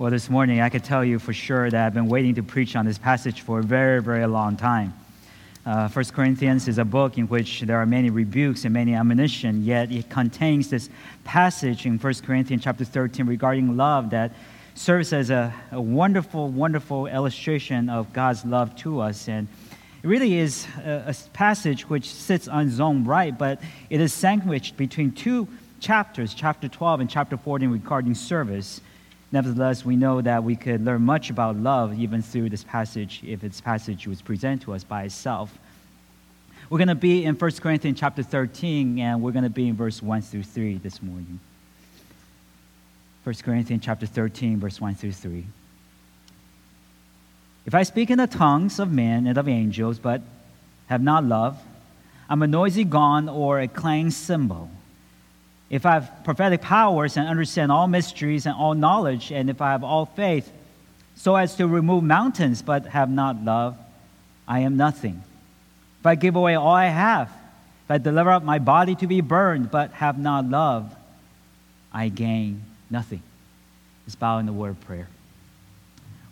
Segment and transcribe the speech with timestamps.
[0.00, 2.74] Well, this morning I could tell you for sure that I've been waiting to preach
[2.74, 4.94] on this passage for a very, very long time.
[5.66, 9.62] Uh, 1 Corinthians is a book in which there are many rebukes and many admonition,
[9.62, 10.88] yet it contains this
[11.24, 14.32] passage in 1 Corinthians chapter 13 regarding love that
[14.74, 19.28] serves as a, a wonderful, wonderful illustration of God's love to us.
[19.28, 19.48] And
[20.02, 23.60] it really is a, a passage which sits on its own right, but
[23.90, 25.46] it is sandwiched between two
[25.78, 28.80] chapters, chapter 12 and chapter 14, regarding service.
[29.32, 33.40] Nevertheless, we know that we could learn much about love even through this passage if
[33.40, 35.56] this passage was presented to us by itself.
[36.68, 39.76] We're going to be in 1 Corinthians chapter 13, and we're going to be in
[39.76, 41.38] verse 1 through 3 this morning.
[43.24, 45.44] 1 Corinthians chapter 13, verse 1 through 3.
[47.66, 50.22] If I speak in the tongues of men and of angels, but
[50.86, 51.60] have not love,
[52.28, 54.70] I'm a noisy gong or a clanging cymbal
[55.70, 59.70] if I have prophetic powers and understand all mysteries and all knowledge, and if I
[59.70, 60.50] have all faith,
[61.14, 63.78] so as to remove mountains but have not love,
[64.48, 65.22] I am nothing.
[66.00, 67.28] If I give away all I have,
[67.84, 70.92] if I deliver up my body to be burned but have not love,
[71.92, 73.22] I gain nothing.
[74.06, 75.08] Let's bow in the word of prayer.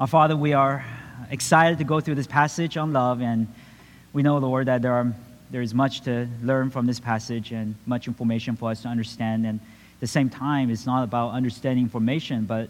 [0.01, 0.85] Our Father, we are
[1.31, 3.47] excited to go through this passage on love, and
[4.13, 5.13] we know, Lord, that there are
[5.51, 9.47] there is much to learn from this passage and much information for us to understand.
[9.47, 12.69] And at the same time, it's not about understanding information, but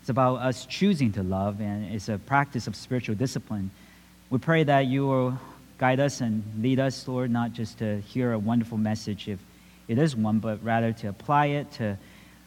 [0.00, 3.70] it's about us choosing to love, and it's a practice of spiritual discipline.
[4.30, 5.38] We pray that you will
[5.78, 9.38] guide us and lead us, Lord, not just to hear a wonderful message if
[9.86, 11.96] it is one, but rather to apply it, to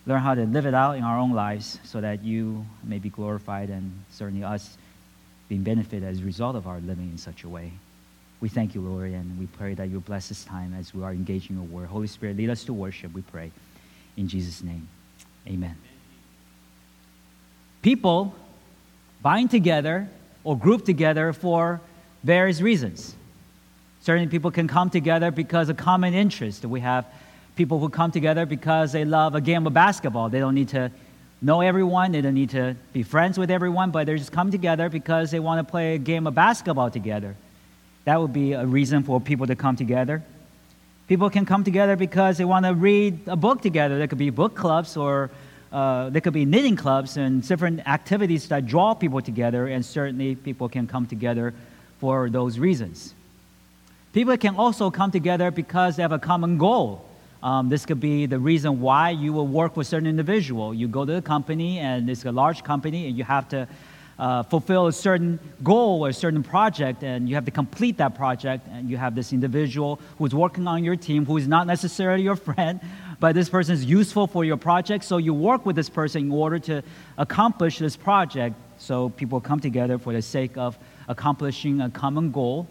[0.05, 3.09] learn how to live it out in our own lives so that you may be
[3.09, 4.77] glorified and certainly us
[5.49, 7.71] being benefited as a result of our living in such a way.
[8.41, 11.11] We thank you, Lord, and we pray that you bless this time as we are
[11.11, 11.87] engaging your word.
[11.87, 13.51] Holy Spirit, lead us to worship, we pray.
[14.17, 14.87] In Jesus' name,
[15.47, 15.77] amen.
[17.83, 18.33] People
[19.21, 20.09] bind together
[20.43, 21.79] or group together for
[22.23, 23.15] various reasons.
[24.01, 26.65] Certain people can come together because of common interest.
[26.65, 27.05] We have
[27.55, 30.29] people who come together because they love a game of basketball.
[30.29, 30.91] They don't need to
[31.43, 34.89] know everyone, they don't need to be friends with everyone, but they just come together
[34.89, 37.35] because they want to play a game of basketball together.
[38.05, 40.23] That would be a reason for people to come together.
[41.07, 43.97] People can come together because they want to read a book together.
[43.97, 45.29] There could be book clubs or
[45.71, 50.35] uh, there could be knitting clubs and different activities that draw people together, and certainly
[50.35, 51.53] people can come together
[51.99, 53.13] for those reasons.
[54.11, 57.05] People can also come together because they have a common goal.
[57.41, 60.73] Um, this could be the reason why you will work with certain individual.
[60.73, 63.67] You go to the company, and it's a large company, and you have to
[64.21, 68.13] uh, fulfill a certain goal or a certain project, and you have to complete that
[68.13, 72.21] project, and you have this individual who's working on your team who is not necessarily
[72.21, 72.79] your friend,
[73.19, 76.31] but this person is useful for your project, so you work with this person in
[76.31, 76.83] order to
[77.17, 78.55] accomplish this project.
[78.77, 80.77] So people come together for the sake of
[81.07, 82.67] accomplishing a common goal.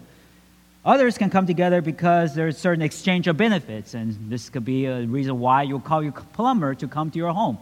[0.85, 5.01] Others can come together because there's certain exchange of benefits, and this could be a
[5.01, 7.57] reason why you'll call your plumber to come to your home.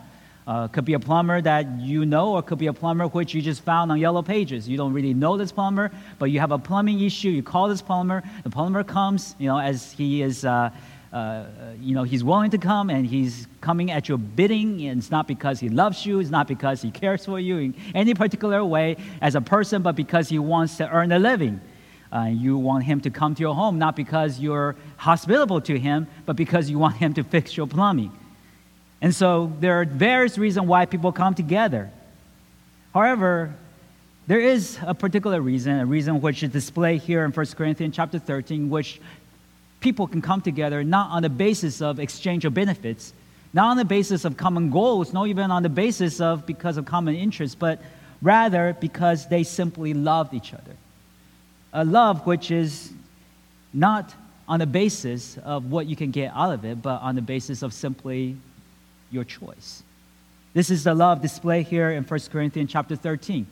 [0.49, 3.41] Uh, could be a plumber that you know, or could be a plumber which you
[3.41, 4.67] just found on Yellow Pages.
[4.67, 7.29] You don't really know this plumber, but you have a plumbing issue.
[7.29, 8.23] You call this plumber.
[8.43, 10.71] The plumber comes, you know, as he is, uh,
[11.13, 11.45] uh,
[11.79, 14.87] you know, he's willing to come and he's coming at your bidding.
[14.87, 16.19] And it's not because he loves you.
[16.19, 19.95] It's not because he cares for you in any particular way as a person, but
[19.95, 21.61] because he wants to earn a living.
[22.11, 26.07] Uh, you want him to come to your home, not because you're hospitable to him,
[26.25, 28.11] but because you want him to fix your plumbing.
[29.01, 31.89] And so there are various reasons why people come together.
[32.93, 33.53] However,
[34.27, 38.19] there is a particular reason, a reason which is displayed here in 1 Corinthians chapter
[38.19, 38.99] 13, which
[39.79, 43.13] people can come together not on the basis of exchange of benefits,
[43.53, 46.85] not on the basis of common goals, not even on the basis of because of
[46.85, 47.81] common interests, but
[48.21, 50.75] rather because they simply loved each other.
[51.73, 52.91] A love which is
[53.73, 54.13] not
[54.47, 57.61] on the basis of what you can get out of it, but on the basis
[57.61, 58.35] of simply
[59.11, 59.83] your choice.
[60.53, 63.45] This is the love displayed here in 1 Corinthians chapter 13.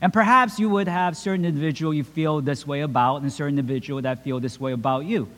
[0.00, 4.00] And perhaps you would have certain individual you feel this way about and certain individual
[4.02, 5.28] that feel this way about you.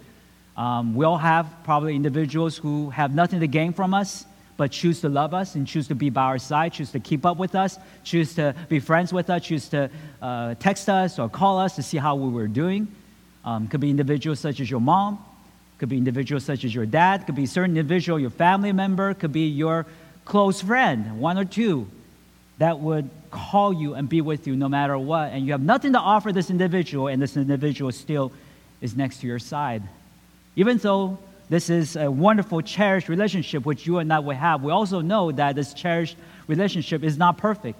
[0.56, 4.26] Um, we all have probably individuals who have nothing to gain from us,
[4.58, 7.24] but choose to love us and choose to be by our side, choose to keep
[7.24, 9.88] up with us, choose to be friends with us, choose to
[10.20, 12.86] uh, text us or call us to see how we were doing.
[13.42, 15.24] Um, could be individuals such as your mom,
[15.80, 19.32] could be individuals such as your dad, could be certain individual, your family member, could
[19.32, 19.86] be your
[20.26, 21.88] close friend, one or two,
[22.58, 25.32] that would call you and be with you no matter what.
[25.32, 28.30] And you have nothing to offer this individual, and this individual still
[28.82, 29.82] is next to your side.
[30.54, 31.16] Even though
[31.48, 35.32] this is a wonderful, cherished relationship which you and I will have, we also know
[35.32, 36.16] that this cherished
[36.46, 37.78] relationship is not perfect.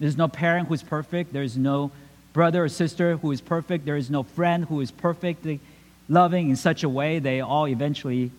[0.00, 1.32] There's no parent who's perfect.
[1.32, 1.92] There's no
[2.32, 3.84] brother or sister who is perfect.
[3.84, 5.60] There is no friend who is perfectly
[6.08, 7.18] loving in such a way.
[7.18, 8.30] They all eventually,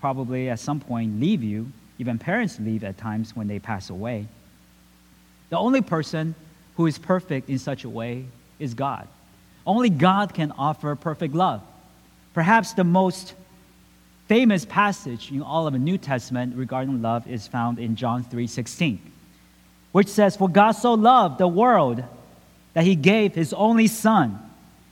[0.00, 1.70] probably at some point, leave you.
[1.98, 4.26] Even parents leave at times when they pass away.
[5.50, 6.34] The only person
[6.76, 8.24] who is perfect in such a way
[8.58, 9.08] is God.
[9.66, 11.62] Only God can offer perfect love.
[12.34, 13.34] Perhaps the most
[14.28, 19.00] famous passage in all of the New Testament regarding love is found in John 3:16,
[19.92, 22.04] which says, "For God so loved the world
[22.74, 24.38] that he gave his only son,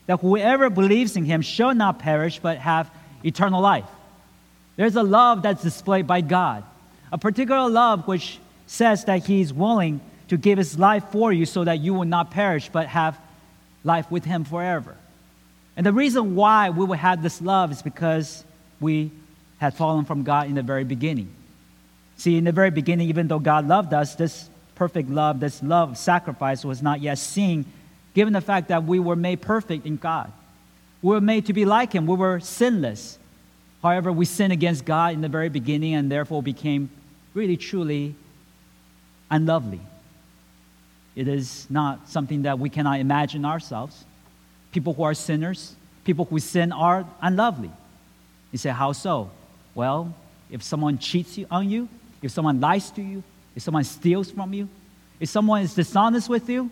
[0.06, 2.90] that whoever believes in him shall not perish but have
[3.24, 3.88] eternal life."
[4.76, 6.62] There's a love that's displayed by God,
[7.10, 11.64] a particular love which says that he's willing to give his life for you so
[11.64, 13.18] that you will not perish but have
[13.84, 14.96] life with him forever.
[15.76, 18.44] And the reason why we will have this love is because
[18.80, 19.10] we
[19.58, 21.28] had fallen from God in the very beginning.
[22.16, 25.90] See, in the very beginning, even though God loved us, this perfect love, this love
[25.90, 27.64] of sacrifice was not yet seen,
[28.16, 30.32] given the fact that we were made perfect in God.
[31.02, 33.18] We were made to be like Him, we were sinless.
[33.82, 36.88] However, we sinned against God in the very beginning and therefore became
[37.34, 38.14] really, truly
[39.30, 39.80] unlovely.
[41.14, 44.06] It is not something that we cannot imagine ourselves.
[44.72, 47.70] People who are sinners, people who sin are unlovely.
[48.50, 49.30] You say, How so?
[49.74, 50.14] Well,
[50.50, 51.86] if someone cheats you, on you,
[52.22, 53.22] if someone lies to you,
[53.54, 54.70] if someone steals from you,
[55.20, 56.70] if someone is dishonest with you,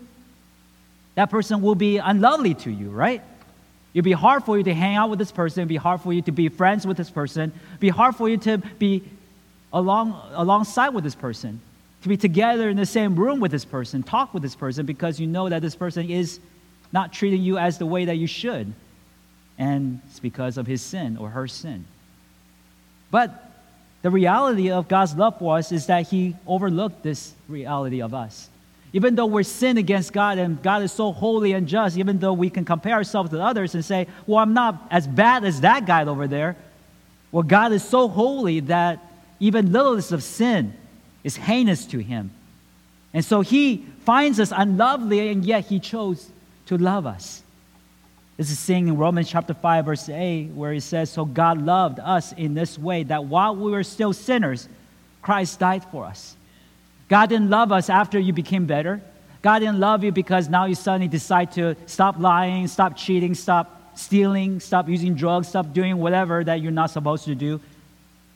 [1.14, 3.22] that person will be unlovely to you, right?
[3.92, 5.62] It'll be hard for you to hang out with this person.
[5.62, 7.52] It'll be hard for you to be friends with this person.
[7.52, 9.04] It'll be hard for you to be
[9.72, 11.60] along, alongside with this person,
[12.02, 15.20] to be together in the same room with this person, talk with this person, because
[15.20, 16.40] you know that this person is
[16.92, 18.72] not treating you as the way that you should.
[19.58, 21.84] And it's because of his sin or her sin.
[23.12, 23.52] But
[24.04, 28.50] the reality of God's love for us is that He overlooked this reality of us.
[28.94, 32.32] Even though we're sin against God and God is so holy and just, even though
[32.32, 35.84] we can compare ourselves to others and say, well, I'm not as bad as that
[35.84, 36.56] guy over there.
[37.32, 39.00] Well, God is so holy that
[39.40, 40.74] even littlest of sin
[41.24, 42.30] is heinous to Him.
[43.12, 46.30] And so He finds us unlovely, and yet He chose
[46.66, 47.42] to love us.
[48.36, 51.98] This is seen in Romans chapter 5, verse 8, where it says, So God loved
[51.98, 54.68] us in this way that while we were still sinners,
[55.20, 56.36] Christ died for us.
[57.08, 59.02] God didn't love us after you became better.
[59.42, 63.82] God didn't love you because now you suddenly decide to stop lying, stop cheating, stop
[63.94, 67.60] stealing, stop using drugs, stop doing whatever that you're not supposed to do.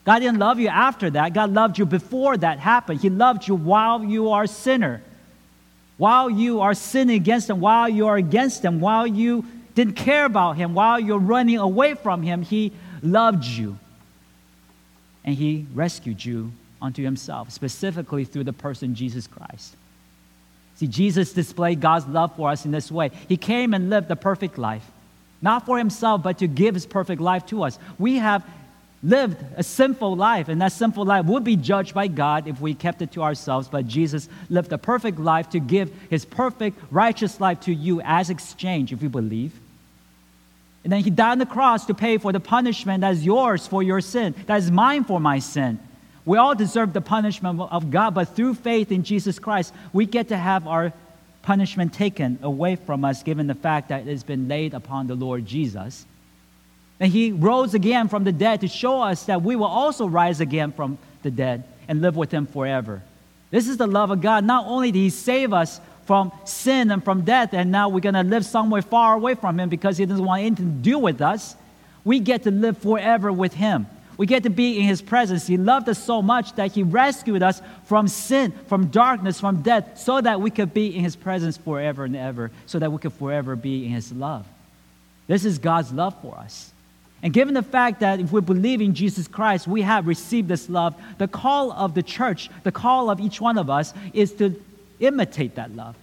[0.05, 1.35] God didn't love you after that.
[1.35, 3.01] God loved you before that happened.
[3.01, 5.03] He loved you while you are a sinner.
[5.97, 9.45] While you are sinning against Him, while you are against Him, while you
[9.79, 13.79] didn't care about him, while you're running away from him, he loved you.
[15.25, 19.77] And he rescued you unto himself, specifically through the person Jesus Christ.
[20.77, 23.11] See, Jesus displayed God's love for us in this way.
[23.29, 24.85] He came and lived a perfect life,
[25.43, 27.79] not for himself, but to give his perfect life to us.
[27.99, 28.45] We have
[29.03, 32.75] lived a sinful life, and that sinful life would be judged by God if we
[32.75, 33.69] kept it to ourselves.
[33.69, 38.31] But Jesus lived a perfect life to give his perfect, righteous life to you as
[38.31, 39.53] exchange, if you believe.
[40.85, 43.67] And then he died on the cross to pay for the punishment that is yours
[43.67, 45.81] for your sin, that is mine for my sin.
[46.29, 50.29] We all deserve the punishment of God, but through faith in Jesus Christ, we get
[50.29, 50.93] to have our
[51.41, 55.15] punishment taken away from us, given the fact that it has been laid upon the
[55.15, 56.05] Lord Jesus.
[57.01, 60.43] And he rose again from the dead to show us that we will also rise
[60.43, 63.03] again from the dead and live with him forever.
[63.51, 64.45] This is the love of God.
[64.45, 68.15] Not only did he save us from sin and from death, and now we're going
[68.15, 71.21] to live somewhere far away from Him because He doesn't want anything to do with
[71.21, 71.55] us.
[72.05, 73.87] We get to live forever with Him.
[74.19, 75.47] We get to be in His presence.
[75.47, 79.97] He loved us so much that He rescued us from sin, from darkness, from death,
[79.97, 83.13] so that we could be in His presence forever and ever, so that we could
[83.15, 84.45] forever be in His love.
[85.29, 86.73] This is God's love for us.
[87.23, 90.69] And given the fact that if we believe in Jesus Christ, we have received this
[90.69, 94.61] love, the call of the church, the call of each one of us is to
[95.01, 95.97] imitate that love,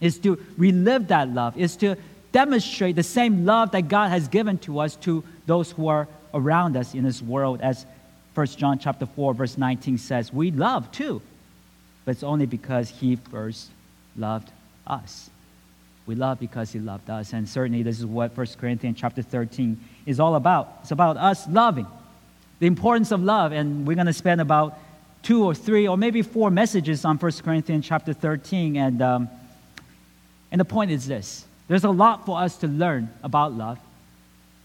[0.00, 1.96] is to relive that love, is to
[2.30, 6.76] demonstrate the same love that God has given to us to those who are around
[6.76, 7.86] us in this world as
[8.34, 11.20] 1 John chapter 4 verse 19 says, we love too,
[12.04, 13.68] but it's only because he first
[14.16, 14.50] loved
[14.86, 15.30] us.
[16.06, 17.32] We love because he loved us.
[17.32, 20.78] And certainly this is what 1 Corinthians chapter 13 is all about.
[20.82, 21.86] It's about us loving.
[22.58, 23.52] The importance of love.
[23.52, 24.78] And we're going to spend about
[25.22, 28.76] two or three or maybe four messages on 1 Corinthians chapter 13.
[28.76, 29.28] And, um,
[30.50, 33.78] and the point is this there's a lot for us to learn about love.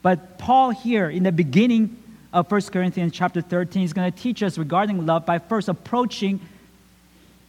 [0.07, 4.41] But Paul, here in the beginning of 1 Corinthians chapter 13, is going to teach
[4.41, 6.39] us regarding love by first approaching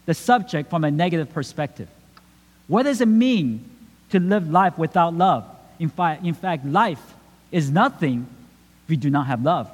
[0.06, 1.88] the subject from a negative perspective.
[2.66, 3.64] What does it mean
[4.10, 5.44] to live life without love?
[5.78, 7.14] In fact, in fact, life
[7.52, 8.26] is nothing
[8.82, 9.70] if we do not have love.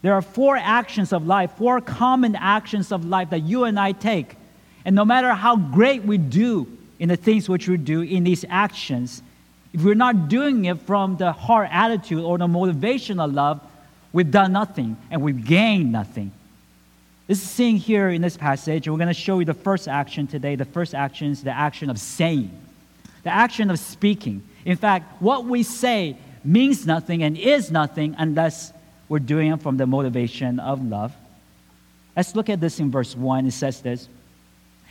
[0.00, 3.92] There are four actions of life, four common actions of life that you and I
[3.92, 4.34] take.
[4.86, 8.46] And no matter how great we do in the things which we do in these
[8.48, 9.22] actions,
[9.72, 13.60] if we're not doing it from the heart attitude or the motivation of love,
[14.12, 16.32] we've done nothing and we've gained nothing.
[17.28, 18.88] This is seen here in this passage.
[18.88, 20.56] We're going to show you the first action today.
[20.56, 22.50] The first action is the action of saying,
[23.22, 24.42] the action of speaking.
[24.64, 28.72] In fact, what we say means nothing and is nothing unless
[29.08, 31.12] we're doing it from the motivation of love.
[32.16, 33.46] Let's look at this in verse 1.
[33.46, 34.08] It says this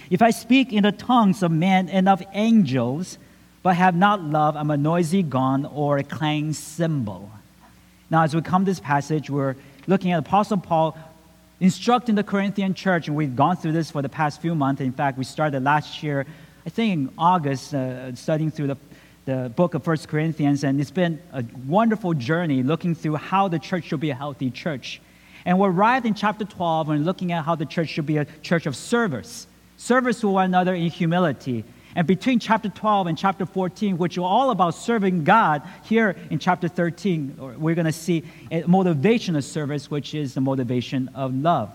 [0.09, 3.17] If I speak in the tongues of men and of angels,
[3.61, 7.29] but have not love, I'm a noisy gong or a clanging cymbal.
[8.09, 9.55] Now, as we come to this passage, we're
[9.87, 10.97] looking at Apostle Paul
[11.59, 14.81] instructing the Corinthian church, and we've gone through this for the past few months.
[14.81, 16.25] In fact, we started last year,
[16.65, 18.77] I think in August, uh, studying through the,
[19.25, 23.59] the book of First Corinthians, and it's been a wonderful journey looking through how the
[23.59, 25.01] church should be a healthy church.
[25.45, 28.25] And we're arrived in chapter 12 and looking at how the church should be a
[28.41, 29.47] church of service,
[29.77, 31.65] service to one another in humility,
[31.96, 36.39] and between chapter 12 and chapter 14, which are all about serving God, here in
[36.39, 41.34] chapter 13, we're going to see a motivation of service, which is the motivation of
[41.34, 41.72] love.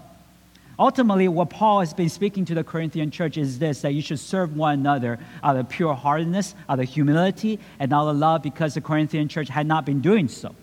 [0.78, 4.18] Ultimately, what Paul has been speaking to the Corinthian church is this that you should
[4.18, 8.74] serve one another out of pure heartedness, out of humility, and out of love because
[8.74, 10.54] the Corinthian church had not been doing so.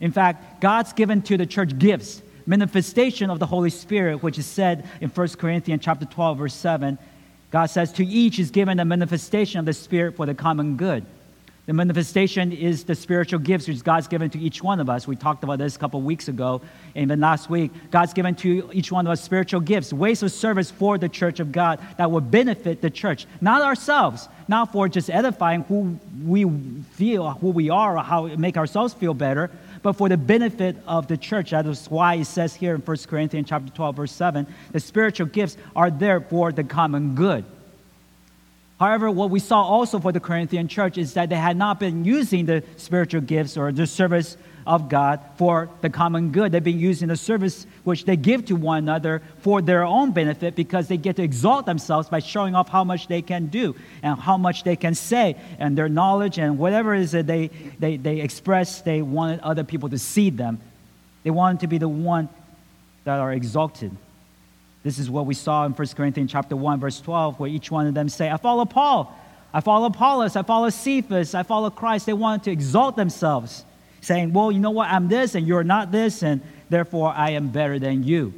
[0.00, 4.46] In fact, God's given to the church gifts, manifestation of the Holy Spirit, which is
[4.46, 6.98] said in 1 Corinthians chapter 12, verse 7,
[7.50, 11.04] God says, To each is given a manifestation of the Spirit for the common good.
[11.68, 15.06] The manifestation is the spiritual gifts which God's given to each one of us.
[15.06, 16.62] We talked about this a couple weeks ago,
[16.94, 17.70] and even last week.
[17.90, 21.40] God's given to each one of us spiritual gifts, ways of service for the church
[21.40, 26.48] of God that will benefit the church, not ourselves, not for just edifying who we
[26.92, 29.50] feel, who we are, or how make ourselves feel better,
[29.82, 31.50] but for the benefit of the church.
[31.50, 35.26] That is why it says here in 1 Corinthians chapter 12, verse 7, the spiritual
[35.26, 37.44] gifts are there for the common good.
[38.78, 42.04] However, what we saw also for the Corinthian church is that they had not been
[42.04, 44.36] using the spiritual gifts or the service
[44.68, 46.52] of God for the common good.
[46.52, 50.54] They've been using the service which they give to one another for their own benefit
[50.54, 54.20] because they get to exalt themselves by showing off how much they can do and
[54.20, 57.48] how much they can say and their knowledge and whatever it is that they,
[57.78, 60.60] they, they express, they wanted other people to see them.
[61.24, 62.28] They wanted to be the one
[63.04, 63.90] that are exalted.
[64.84, 67.86] This is what we saw in 1 Corinthians chapter 1, verse 12, where each one
[67.86, 69.18] of them say, I follow Paul,
[69.52, 72.04] I follow Apollos, I follow Cephas, I follow Christ.
[72.04, 73.64] They wanted to exalt themselves,
[74.00, 76.40] saying, Well, you know what, I'm this and you're not this, and
[76.70, 78.32] therefore I am better than you.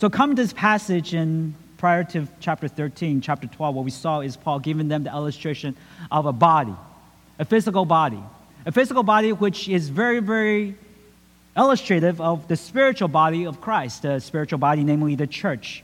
[0.00, 4.20] So come to this passage in prior to chapter 13, chapter 12, what we saw
[4.20, 5.76] is Paul giving them the illustration
[6.10, 6.74] of a body,
[7.38, 8.22] a physical body.
[8.66, 10.74] A physical body which is very, very
[11.56, 15.82] illustrative of the spiritual body of Christ, the spiritual body, namely the church.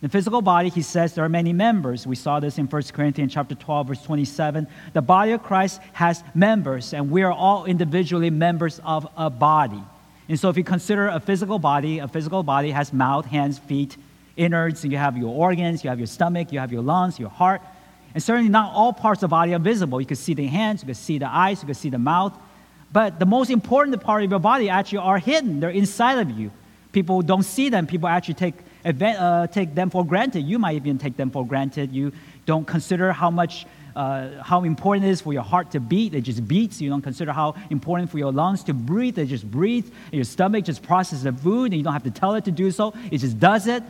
[0.00, 2.06] The physical body, he says, there are many members.
[2.06, 4.68] We saw this in 1 Corinthians chapter 12, verse 27.
[4.92, 9.82] The body of Christ has members, and we are all individually members of a body.
[10.28, 13.96] And so if you consider a physical body, a physical body has mouth, hands, feet,
[14.36, 17.60] innards, you have your organs, you have your stomach, you have your lungs, your heart.
[18.14, 20.00] And certainly not all parts of the body are visible.
[20.00, 22.38] You can see the hands, you can see the eyes, you can see the mouth,
[22.92, 25.60] but the most important part of your body actually are hidden.
[25.60, 26.50] They're inside of you.
[26.92, 27.86] People don't see them.
[27.86, 30.40] People actually take, uh, take them for granted.
[30.40, 31.92] You might even take them for granted.
[31.92, 32.12] You
[32.46, 36.14] don't consider how much, uh, how important it is for your heart to beat.
[36.14, 36.80] It just beats.
[36.80, 39.16] You don't consider how important for your lungs to breathe.
[39.16, 39.90] They just breathe.
[40.12, 42.70] Your stomach just processes the food, and you don't have to tell it to do
[42.70, 42.94] so.
[43.10, 43.82] It just does it.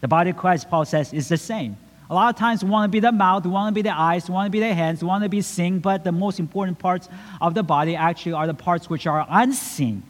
[0.00, 1.76] The body of Christ, Paul says, is the same.
[2.10, 3.94] A lot of times we want to be the mouth, we want to be the
[3.94, 6.38] eyes, we want to be the hands, we want to be seen, but the most
[6.38, 7.08] important parts
[7.40, 10.02] of the body actually are the parts which are unseen.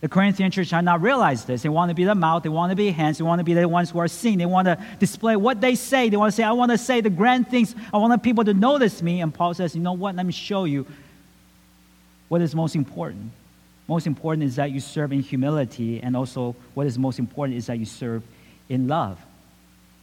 [0.00, 1.62] The Corinthian church had not realized this.
[1.62, 3.54] They want to be the mouth, they want to be hands, they want to be
[3.54, 4.38] the ones who are seen.
[4.38, 6.08] They want to display what they say.
[6.08, 7.74] They want to say, I want to say the grand things.
[7.92, 9.20] I want people to notice me.
[9.20, 10.14] And Paul says, You know what?
[10.14, 10.86] Let me show you
[12.28, 13.32] what is most important.
[13.88, 17.66] Most important is that you serve in humility, and also what is most important is
[17.66, 18.22] that you serve
[18.68, 19.18] in love.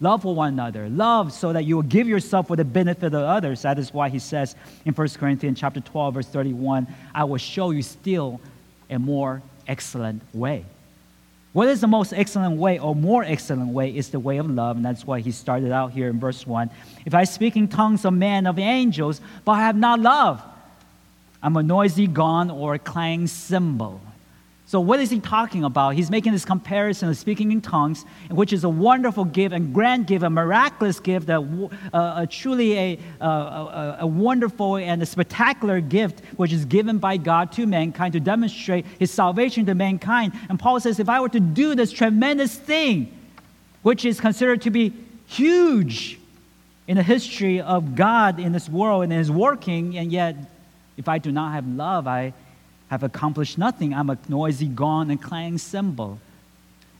[0.02, 0.90] Love for one another.
[0.90, 3.62] Love so that you will give yourself for the benefit of others.
[3.62, 7.72] That is why he says in 1 Corinthians chapter 12, verse 31, I will show
[7.72, 8.42] you still
[8.90, 10.66] a more excellent way.
[11.54, 14.76] What is the most excellent way or more excellent way is the way of love,
[14.76, 16.70] and that's why he started out here in verse 1.
[17.06, 20.44] If I speak in tongues of men, of angels, but I have not love,
[21.42, 24.02] I'm a noisy gong or a clang cymbal.
[24.68, 25.92] So, what is he talking about?
[25.92, 30.08] He's making this comparison of speaking in tongues, which is a wonderful gift and grand
[30.08, 31.38] gift, a miraculous gift, a,
[31.94, 33.00] a, a truly a,
[34.00, 38.88] a, wonderful and a spectacular gift, which is given by God to mankind to demonstrate
[38.98, 40.34] his salvation to mankind.
[40.50, 43.16] And Paul says, if I were to do this tremendous thing,
[43.84, 44.94] which is considered to be
[45.28, 46.20] huge
[46.88, 50.36] in the history of God in this world and his working, and yet,
[50.98, 52.34] if I do not have love, I
[52.96, 53.94] have accomplished nothing.
[53.94, 56.18] I'm a noisy gong and clanging cymbal.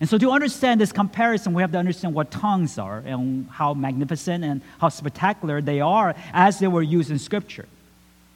[0.02, 3.74] And so, to understand this comparison, we have to understand what tongues are and how
[3.74, 7.66] magnificent and how spectacular they are as they were used in Scripture.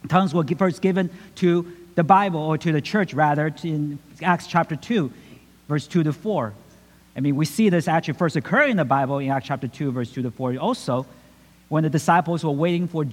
[0.08, 4.78] Tongues were first given to the Bible, or to the church rather, in Acts chapter
[4.78, 5.12] 2,
[5.68, 6.54] verse 2 to 4.
[7.18, 9.92] I mean, we see this actually first occurring in the Bible in Acts chapter 2,
[9.92, 11.06] verse 2 to 4 also,
[11.68, 13.06] when the disciples were waiting for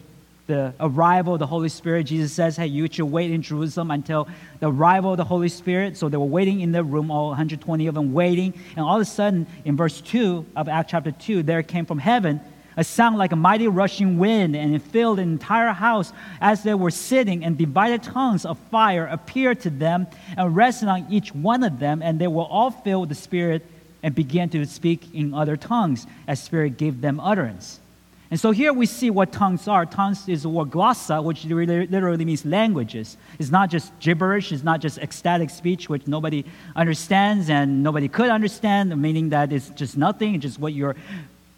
[0.46, 4.28] the arrival of the Holy Spirit, Jesus says, Hey, you should wait in Jerusalem until
[4.60, 5.96] the arrival of the Holy Spirit.
[5.96, 8.54] So they were waiting in the room, all 120 of them waiting.
[8.76, 11.98] And all of a sudden, in verse 2 of Acts chapter 2, there came from
[11.98, 12.40] heaven
[12.76, 16.74] a sound like a mighty rushing wind, and it filled the entire house as they
[16.74, 21.64] were sitting, and divided tongues of fire appeared to them and rested on each one
[21.64, 23.64] of them, and they were all filled with the Spirit
[24.02, 27.80] and began to speak in other tongues as Spirit gave them utterance.
[28.30, 29.86] And so here we see what tongues are.
[29.86, 33.16] Tongues is the word glossa, which literally means languages.
[33.38, 38.30] It's not just gibberish, it's not just ecstatic speech, which nobody understands and nobody could
[38.30, 40.96] understand, meaning that it's just nothing, it's just what you're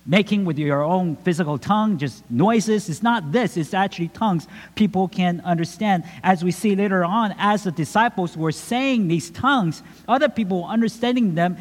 [0.05, 2.89] making with your own physical tongue, just noises.
[2.89, 6.05] It's not this, it's actually tongues people can understand.
[6.23, 10.69] As we see later on, as the disciples were saying these tongues, other people were
[10.69, 11.57] understanding them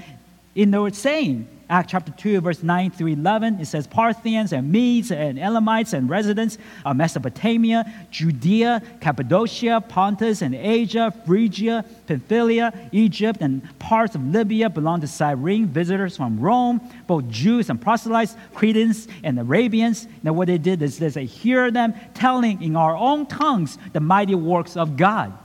[0.55, 1.47] in their saying.
[1.69, 6.09] Acts chapter 2, verse 9 through 11, it says Parthians and Medes and Elamites and
[6.09, 14.69] residents of Mesopotamia, Judea, Cappadocia, Pontus and Asia, Phrygia, Pamphylia, Egypt, and parts of Libya
[14.69, 20.07] belong to Cyrene, visitors from Rome, both Jews and proselytes, Cretans and Arabians.
[20.23, 24.35] Now, what they did is they hear them telling in our own tongues the mighty
[24.35, 25.37] works of God.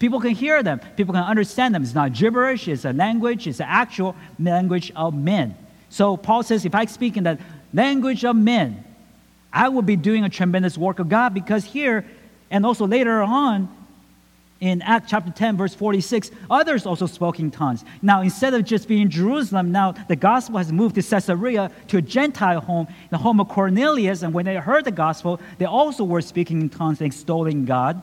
[0.00, 0.80] People can hear them.
[0.96, 1.84] People can understand them.
[1.84, 2.66] It's not gibberish.
[2.66, 3.46] It's a language.
[3.46, 5.56] It's the actual language of men.
[5.90, 7.38] So Paul says, if I speak in the
[7.72, 8.84] language of men,
[9.52, 12.04] I will be doing a tremendous work of God because here,
[12.50, 13.74] and also later on
[14.60, 17.84] in Acts chapter 10, verse 46, others also spoke in tongues.
[18.02, 21.98] Now, instead of just being in Jerusalem, now the gospel has moved to Caesarea to
[21.98, 24.22] a Gentile home, the home of Cornelius.
[24.22, 28.02] And when they heard the gospel, they also were speaking in tongues and extolling God.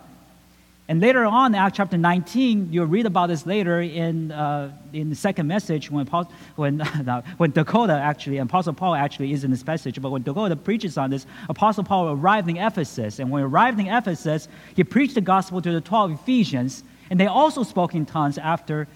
[0.87, 5.15] And later on, Acts chapter 19, you'll read about this later in, uh, in the
[5.15, 6.79] second message when, Paul, when,
[7.37, 11.09] when Dakota actually, Apostle Paul actually is in this passage, but when Dakota preaches on
[11.09, 13.17] this, Apostle Paul arrived in Ephesus.
[13.17, 17.19] And when he arrived in Ephesus, he preached the gospel to the 12 Ephesians, and
[17.19, 18.87] they also spoke in tongues after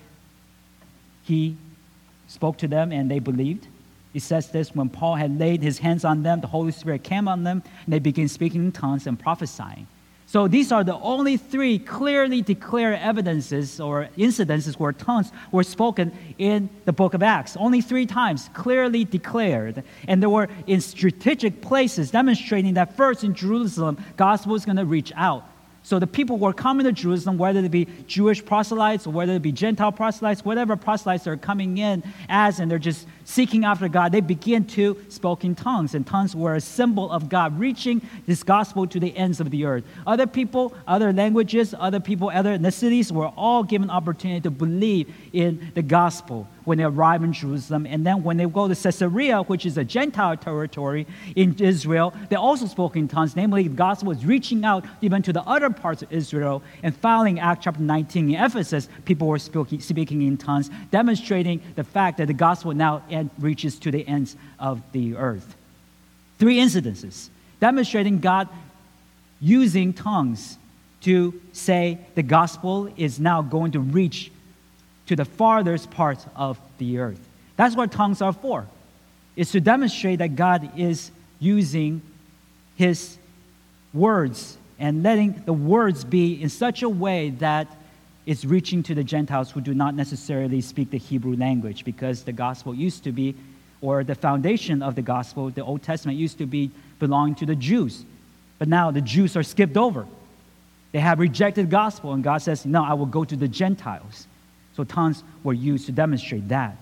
[1.23, 1.57] he
[2.27, 3.65] spoke to them and they believed.
[4.13, 7.27] He says this when Paul had laid his hands on them, the Holy Spirit came
[7.27, 9.87] on them, and they began speaking in tongues and prophesying.
[10.29, 16.11] So these are the only three clearly declared evidences or incidences where tongues were spoken
[16.37, 17.57] in the book of Acts.
[17.57, 19.81] Only three times, clearly declared.
[20.07, 24.85] And they were in strategic places, demonstrating that first in Jerusalem, gospel is going to
[24.85, 25.49] reach out.
[25.81, 29.41] So the people were coming to Jerusalem, whether it be Jewish proselytes or whether it
[29.41, 34.11] be Gentile proselytes, whatever proselytes are coming in as and they're just seeking after God,
[34.11, 35.95] they begin to speak in tongues.
[35.95, 39.65] And tongues were a symbol of God reaching this gospel to the ends of the
[39.65, 39.83] earth.
[40.07, 45.71] Other people, other languages, other people, other ethnicities were all given opportunity to believe in
[45.75, 47.87] the gospel when they arrive in Jerusalem.
[47.87, 52.35] And then when they go to Caesarea, which is a Gentile territory in Israel, they
[52.35, 53.35] also spoke in tongues.
[53.35, 56.61] Namely, the gospel was reaching out even to the other parts of Israel.
[56.83, 61.83] And following Acts chapter 19 in Ephesus, people were speaking, speaking in tongues, demonstrating the
[61.83, 63.03] fact that the gospel now
[63.39, 65.55] reaches to the ends of the earth.
[66.37, 67.29] Three incidences
[67.59, 68.47] demonstrating God
[69.41, 70.57] using tongues
[71.01, 74.31] to say the gospel is now going to reach
[75.07, 77.19] to the farthest parts of the earth.
[77.55, 78.67] That's what tongues are for.
[79.35, 82.01] It's to demonstrate that God is using
[82.75, 83.17] his
[83.93, 87.67] words and letting the words be in such a way that
[88.29, 92.31] it's reaching to the Gentiles who do not necessarily speak the Hebrew language because the
[92.31, 93.33] gospel used to be,
[93.81, 97.55] or the foundation of the gospel, the Old Testament used to be belonging to the
[97.55, 98.05] Jews.
[98.59, 100.05] But now the Jews are skipped over.
[100.91, 104.27] They have rejected gospel, and God says, No, I will go to the Gentiles.
[104.75, 106.77] So tongues were used to demonstrate that.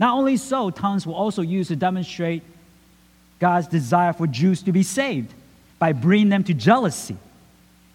[0.00, 2.42] Not only so, tongues were also used to demonstrate
[3.38, 5.32] God's desire for Jews to be saved
[5.78, 7.16] by bringing them to jealousy.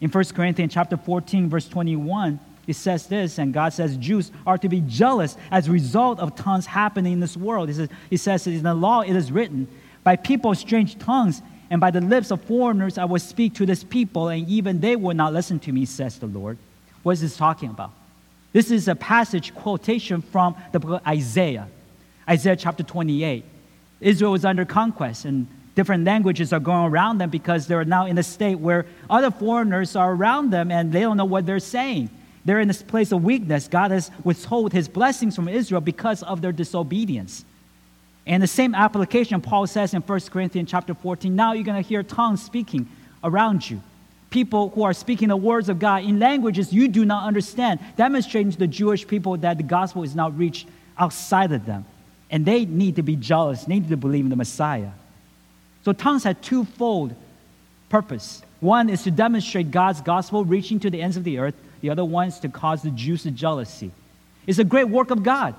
[0.00, 4.58] In 1 Corinthians chapter 14, verse 21, it says this, and God says Jews are
[4.58, 7.70] to be jealous as a result of tongues happening in this world.
[7.70, 9.66] He says, he says in the law it is written,
[10.04, 13.66] by people of strange tongues and by the lips of foreigners I will speak to
[13.66, 16.58] this people, and even they will not listen to me, says the Lord.
[17.02, 17.90] What is this talking about?
[18.52, 21.68] This is a passage quotation from the book of Isaiah,
[22.28, 23.44] Isaiah chapter 28.
[24.00, 28.18] Israel was under conquest, and different languages are going around them because they're now in
[28.18, 32.10] a state where other foreigners are around them and they don't know what they're saying.
[32.44, 33.68] They're in this place of weakness.
[33.68, 37.44] God has withheld his blessings from Israel because of their disobedience.
[38.26, 41.34] And the same application Paul says in 1 Corinthians chapter 14.
[41.34, 42.88] Now you're going to hear tongues speaking
[43.24, 43.82] around you.
[44.30, 48.52] People who are speaking the words of God in languages you do not understand, demonstrating
[48.52, 51.86] to the Jewish people that the gospel is not reached outside of them.
[52.30, 54.90] And they need to be jealous, they need to believe in the Messiah.
[55.84, 57.14] So tongues have twofold
[57.88, 58.42] purpose.
[58.60, 61.54] One is to demonstrate God's gospel reaching to the ends of the earth.
[61.80, 63.90] The other one is to cause the Jews to jealousy.
[64.46, 65.54] It's a great work of God.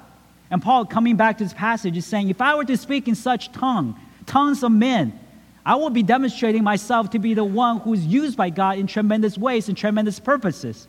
[0.51, 3.15] And Paul, coming back to this passage, is saying, if I were to speak in
[3.15, 5.17] such tongue, tongues of men,
[5.65, 8.88] I will be demonstrating myself to be the one who is used by God in
[8.88, 10.88] tremendous ways and tremendous purposes.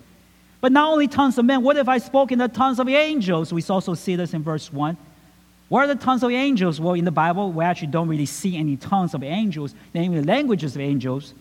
[0.60, 3.52] But not only tongues of men, what if I spoke in the tongues of angels?
[3.52, 4.96] We also see this in verse 1.
[5.68, 6.80] What are the tongues of angels?
[6.80, 10.74] Well, in the Bible, we actually don't really see any tongues of angels, namely languages
[10.74, 11.34] of angels.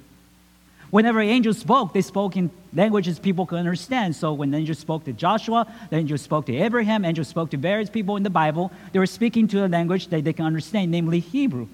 [0.92, 4.16] Whenever angels spoke, they spoke in languages people could understand.
[4.16, 7.90] So when angels spoke to Joshua, the angels spoke to Abraham, angels spoke to various
[7.90, 11.20] people in the Bible, they were speaking to a language that they can understand, namely
[11.20, 11.68] Hebrew.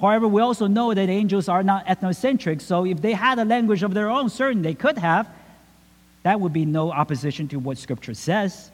[0.00, 3.82] However, we also know that angels are not ethnocentric, so if they had a language
[3.82, 5.28] of their own, certain they could have,
[6.22, 8.70] that would be no opposition to what Scripture says.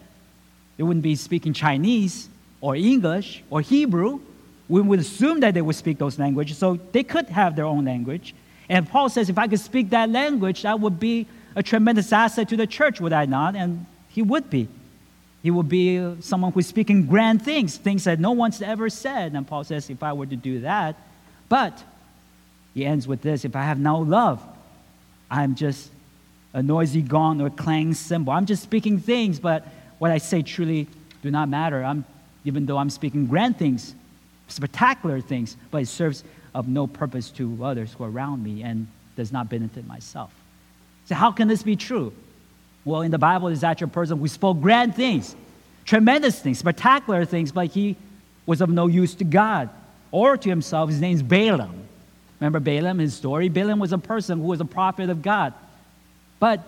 [0.77, 2.29] They wouldn't be speaking Chinese
[2.61, 4.21] or English or Hebrew.
[4.69, 7.83] We would assume that they would speak those languages, so they could have their own
[7.83, 8.33] language.
[8.69, 12.49] And Paul says, if I could speak that language, that would be a tremendous asset
[12.49, 13.55] to the church, would I not?
[13.55, 14.67] And he would be.
[15.43, 19.33] He would be someone who's speaking grand things, things that no one's ever said.
[19.33, 20.95] And Paul says, if I were to do that,
[21.47, 21.83] but
[22.73, 24.43] he ends with this if I have no love,
[25.31, 25.89] I'm just
[26.53, 28.33] a noisy gong or clang cymbal.
[28.33, 29.67] I'm just speaking things, but
[29.99, 30.87] what I say truly
[31.21, 31.83] do not matter.
[31.83, 32.05] I'm,
[32.45, 33.95] even though I'm speaking grand things,
[34.47, 36.23] spectacular things, but it serves
[36.57, 40.33] of no purpose to others who are around me and does not benefit myself.
[41.05, 42.11] So, how can this be true?
[42.83, 45.35] Well, in the Bible, there's actually a person who spoke grand things,
[45.85, 47.95] tremendous things, spectacular things, but he
[48.47, 49.69] was of no use to God
[50.09, 50.89] or to himself.
[50.89, 51.87] His name's Balaam.
[52.39, 53.49] Remember Balaam, his story?
[53.49, 55.53] Balaam was a person who was a prophet of God.
[56.39, 56.61] But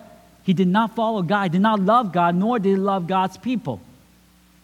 [0.43, 3.81] he did not follow God, did not love God, nor did he love God's people.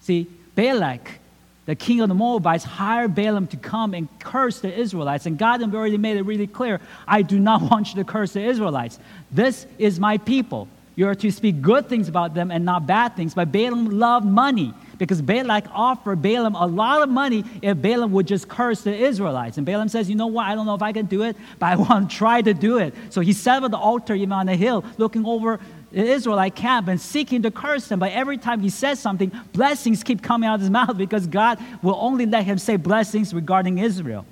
[0.01, 1.19] See, Balak
[1.65, 5.25] the king of the Moabites hired Balaam to come and curse the Israelites.
[5.25, 8.33] And God had already made it really clear I do not want you to curse
[8.33, 8.99] the Israelites.
[9.31, 10.67] This is my people.
[10.95, 13.33] You are to speak good things about them and not bad things.
[13.33, 18.27] But Balaam loved money because Balak offered Balaam a lot of money if Balaam would
[18.27, 19.57] just curse the Israelites.
[19.57, 20.45] And Balaam says, You know what?
[20.45, 22.77] I don't know if I can do it, but I want to try to do
[22.77, 22.93] it.
[23.09, 25.59] So he set up the altar even on the hill, looking over
[25.91, 27.99] Israelite camp and seeking to curse them.
[27.99, 31.59] But every time he says something, blessings keep coming out of his mouth because God
[31.81, 34.25] will only let him say blessings regarding Israel.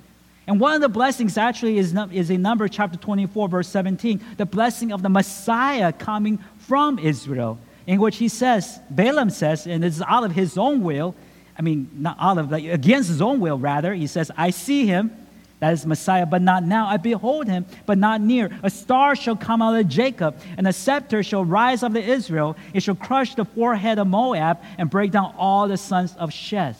[0.46, 4.44] And one of the blessings actually is, is in Number chapter 24, verse 17, the
[4.44, 10.02] blessing of the Messiah coming from Israel, in which he says, Balaam says, and it's
[10.02, 11.14] out of his own will,
[11.58, 15.23] I mean, not out of, against his own will, rather, he says, I see him
[15.60, 16.86] that is Messiah, but not now.
[16.86, 18.50] I behold him, but not near.
[18.62, 22.56] A star shall come out of Jacob, and a scepter shall rise up of Israel.
[22.72, 26.76] It shall crush the forehead of Moab and break down all the sons of Sheth.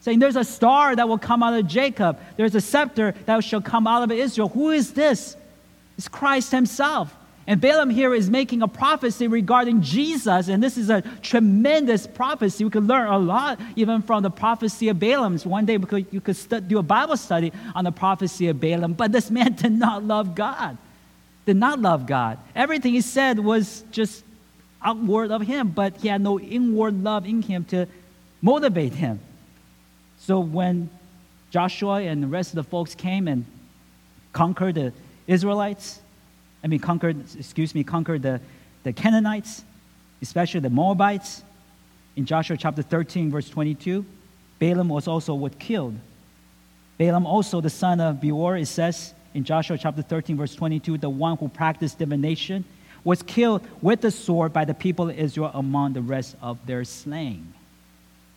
[0.00, 3.60] Saying there's a star that will come out of Jacob, there's a scepter that shall
[3.60, 4.48] come out of Israel.
[4.48, 5.36] Who is this?
[5.98, 7.14] It's Christ himself.
[7.50, 12.62] And Balaam here is making a prophecy regarding Jesus, and this is a tremendous prophecy.
[12.62, 15.36] We could learn a lot even from the prophecy of Balaam.
[15.38, 18.92] One day could, you could st- do a Bible study on the prophecy of Balaam,
[18.92, 20.78] but this man did not love God.
[21.44, 22.38] Did not love God.
[22.54, 24.24] Everything he said was just
[24.80, 27.88] outward of him, but he had no inward love in him to
[28.40, 29.18] motivate him.
[30.20, 30.88] So when
[31.50, 33.44] Joshua and the rest of the folks came and
[34.32, 34.92] conquered the
[35.26, 35.98] Israelites,
[36.62, 38.40] I mean, conquered, excuse me, conquered the,
[38.82, 39.64] the Canaanites,
[40.20, 41.42] especially the Moabites.
[42.16, 44.04] In Joshua chapter 13, verse 22,
[44.58, 45.96] Balaam was also what killed.
[46.98, 51.08] Balaam also, the son of Beor, it says in Joshua chapter 13, verse 22, the
[51.08, 52.64] one who practiced divination,
[53.04, 56.84] was killed with the sword by the people of Israel among the rest of their
[56.84, 57.54] slain.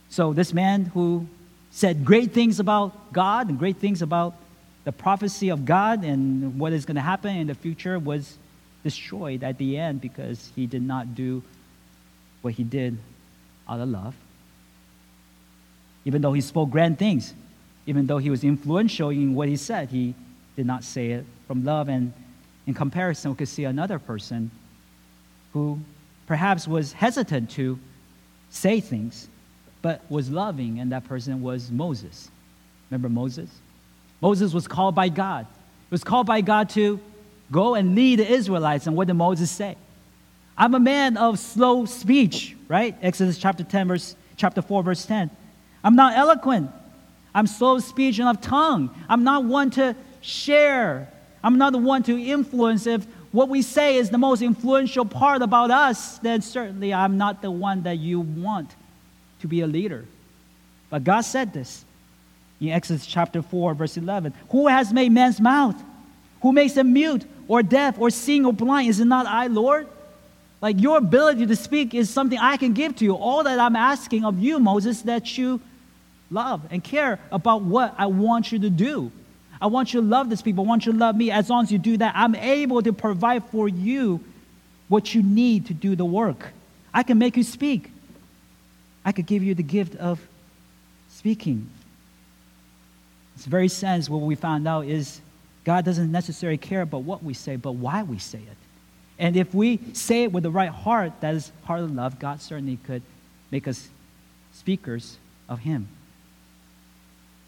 [0.10, 1.28] So this man who
[1.72, 4.36] said great things about God and great things about
[4.84, 8.38] the prophecy of God and what is going to happen in the future was
[8.84, 11.42] destroyed at the end because he did not do
[12.42, 12.98] what he did
[13.68, 14.16] out of love.
[16.06, 17.34] Even though he spoke grand things,
[17.86, 20.14] even though he was influential in what he said, he
[20.56, 21.88] did not say it from love.
[21.88, 22.12] And
[22.68, 24.52] in comparison, we could see another person
[25.54, 25.80] who
[26.28, 27.80] perhaps was hesitant to
[28.50, 29.28] say things,
[29.82, 32.30] but was loving, and that person was Moses.
[32.90, 33.50] Remember Moses?
[34.24, 35.46] Moses was called by God.
[35.46, 36.98] He was called by God to
[37.52, 38.88] go and lead the Israelites.
[38.88, 39.76] And what did Moses say?
[40.58, 42.96] I'm a man of slow speech, right?
[43.02, 45.30] Exodus chapter 10, verse chapter 4, verse 10.
[45.84, 46.72] I'm not eloquent.
[47.36, 48.96] I'm slow of speech and of tongue.
[49.10, 51.12] I'm not one to share.
[51.44, 52.88] I'm not the one to influence.
[52.88, 57.42] If what we say is the most influential part about us, then certainly I'm not
[57.42, 58.74] the one that you want
[59.42, 60.06] to be a leader.
[60.90, 61.84] But God said this
[62.70, 65.76] in Exodus chapter 4, verse 11 Who has made man's mouth?
[66.42, 68.90] Who makes him mute or deaf or seeing or blind?
[68.90, 69.88] Is it not I, Lord?
[70.62, 73.16] Like your ability to speak is something I can give to you.
[73.16, 75.60] All that I'm asking of you, Moses, that you
[76.32, 79.12] love and care about what I want you to do.
[79.62, 80.66] I want you to love this people.
[80.66, 81.32] I want you to love me.
[81.32, 84.24] As long as you do that, I'm able to provide for you
[84.88, 86.52] what you need to do the work.
[86.94, 87.90] I can make you speak.
[89.06, 90.20] I could give you the gift of
[91.10, 91.70] speaking.
[93.44, 95.20] It's very sense what we found out is
[95.66, 98.58] God doesn't necessarily care about what we say, but why we say it.
[99.20, 102.42] And if we say it with the right heart, that is part of love, God
[102.42, 103.02] certainly could
[103.52, 103.90] make us
[104.54, 105.18] speakers
[105.50, 105.90] of Him.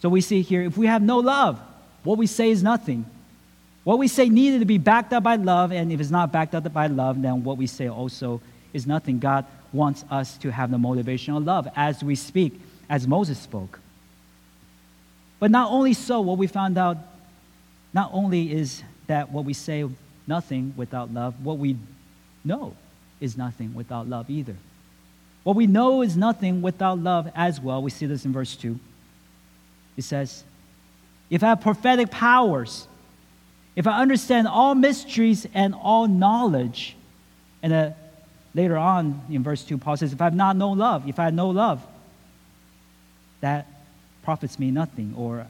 [0.01, 1.61] So we see here if we have no love,
[2.03, 3.05] what we say is nothing.
[3.85, 6.55] What we say needed to be backed up by love, and if it's not backed
[6.55, 8.41] up by love, then what we say also
[8.73, 9.19] is nothing.
[9.19, 13.79] God wants us to have the motivation of love as we speak, as Moses spoke.
[15.39, 16.97] But not only so, what we found out,
[17.93, 19.85] not only is that what we say
[20.27, 21.35] nothing without love.
[21.43, 21.77] What we
[22.43, 22.75] know
[23.19, 24.55] is nothing without love either.
[25.43, 27.81] What we know is nothing without love as well.
[27.81, 28.79] We see this in verse 2.
[29.97, 30.43] It says,
[31.29, 32.87] If I have prophetic powers,
[33.75, 36.95] if I understand all mysteries and all knowledge,
[37.61, 37.89] and uh,
[38.53, 41.25] later on in verse 2, Paul says, If I have not known love, if I
[41.25, 41.85] have no love,
[43.41, 43.67] that
[44.25, 45.47] profits me nothing, or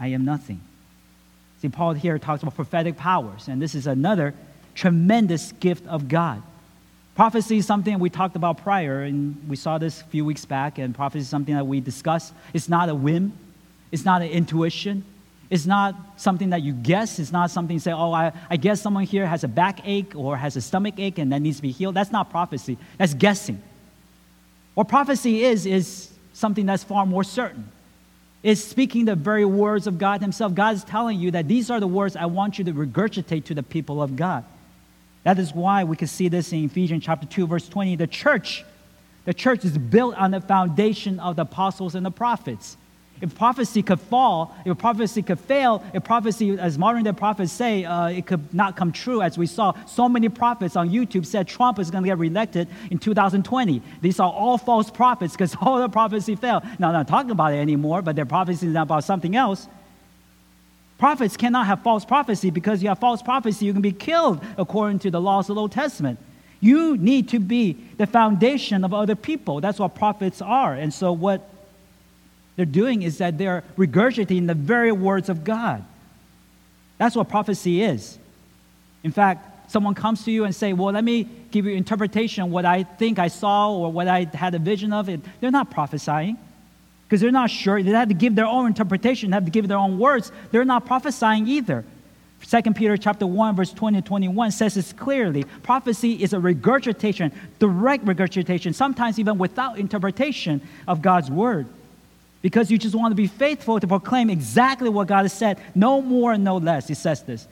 [0.00, 0.60] I am nothing.
[1.60, 4.34] See, Paul here talks about prophetic powers, and this is another
[4.74, 6.42] tremendous gift of God.
[7.14, 10.78] Prophecy is something we talked about prior, and we saw this a few weeks back,
[10.78, 12.32] and prophecy is something that we discussed.
[12.54, 13.32] It's not a whim,
[13.90, 15.04] it's not an intuition,
[15.52, 17.18] it's not something that you guess.
[17.18, 20.34] It's not something you say, oh, I, I guess someone here has a backache or
[20.34, 21.94] has a stomach ache and that needs to be healed.
[21.94, 23.62] That's not prophecy, that's guessing.
[24.72, 27.70] What prophecy is, is something that's far more certain
[28.42, 30.54] is speaking the very words of God Himself.
[30.54, 33.54] God is telling you that these are the words I want you to regurgitate to
[33.54, 34.44] the people of God.
[35.22, 37.96] That is why we can see this in Ephesians chapter 2, verse 20.
[37.96, 38.64] The church,
[39.24, 42.76] the church is built on the foundation of the apostles and the prophets.
[43.22, 47.84] If prophecy could fall, if prophecy could fail, if prophecy, as modern day prophets say,
[47.84, 51.46] uh, it could not come true, as we saw so many prophets on YouTube said
[51.46, 53.80] Trump is going to get reelected in 2020.
[54.00, 56.64] These are all false prophets because all the prophecy failed.
[56.80, 59.68] Now, I'm not talking about it anymore, but their prophecy is about something else.
[60.98, 64.98] Prophets cannot have false prophecy because you have false prophecy, you can be killed according
[65.00, 66.18] to the laws of the Old Testament.
[66.58, 69.60] You need to be the foundation of other people.
[69.60, 70.74] That's what prophets are.
[70.74, 71.48] And so, what
[72.56, 75.84] they're doing is that they're regurgitating the very words of God.
[76.98, 78.18] That's what prophecy is.
[79.02, 82.50] In fact, someone comes to you and say, "Well, let me give you interpretation of
[82.50, 85.70] what I think I saw or what I had a vision of." It they're not
[85.70, 86.36] prophesying
[87.08, 87.82] because they're not sure.
[87.82, 89.30] They have to give their own interpretation.
[89.30, 90.30] They have to give their own words.
[90.50, 91.84] They're not prophesying either.
[92.46, 95.44] 2 Peter chapter 1 verse 20 and 21 says this clearly.
[95.62, 101.66] Prophecy is a regurgitation, direct regurgitation, sometimes even without interpretation of God's word
[102.42, 106.02] because you just want to be faithful to proclaim exactly what God has said, no
[106.02, 106.88] more and no less.
[106.88, 107.46] He says this.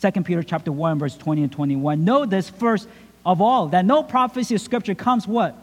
[0.00, 2.04] 2 Peter chapter 1, verse 20 and 21.
[2.04, 2.86] Know this first
[3.26, 5.56] of all, that no prophecy of scripture comes what?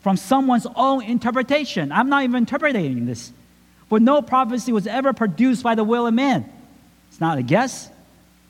[0.00, 1.90] From someone's own interpretation.
[1.90, 3.32] I'm not even interpreting this.
[3.88, 6.50] For no prophecy was ever produced by the will of man.
[7.08, 7.88] It's not a guess,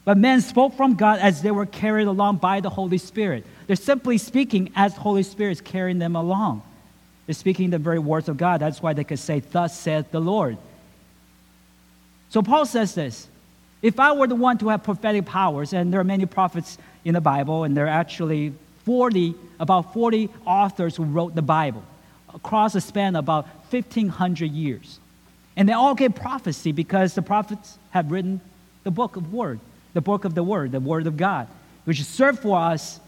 [0.05, 3.47] but men spoke from God as they were carried along by the Holy Spirit.
[3.67, 6.63] They're simply speaking as the Holy Spirit is carrying them along.
[7.29, 8.59] They're speaking the very words of God.
[8.59, 10.57] That's why they could say, Thus saith the Lord.
[12.31, 13.29] So Paul says this
[13.83, 17.13] If I were the one to have prophetic powers, and there are many prophets in
[17.13, 18.55] the Bible, and there are actually
[18.87, 21.85] 40, about 40 authors who wrote the Bible
[22.33, 24.99] across a span of about 1,500 years.
[25.55, 28.41] And they all gave prophecy because the prophets have written
[28.85, 29.61] the book of Word,
[29.93, 31.47] the book of the Word, the Word of God,
[31.85, 33.01] which served for us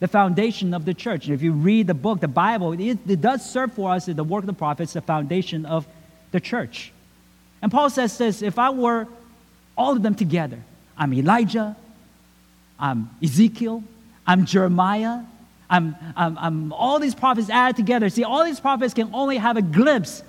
[0.00, 1.26] the foundation of the church.
[1.26, 4.16] And if you read the book, the Bible, it, it does serve for us in
[4.16, 5.86] the work of the prophets, the foundation of
[6.32, 6.92] the church.
[7.62, 9.06] And Paul says this if I were
[9.76, 10.58] all of them together,
[10.96, 11.76] I'm Elijah,
[12.78, 13.84] I'm Ezekiel,
[14.26, 15.20] I'm Jeremiah,
[15.68, 18.08] I'm, I'm, I'm all these prophets added together.
[18.08, 20.22] See, all these prophets can only have a glimpse,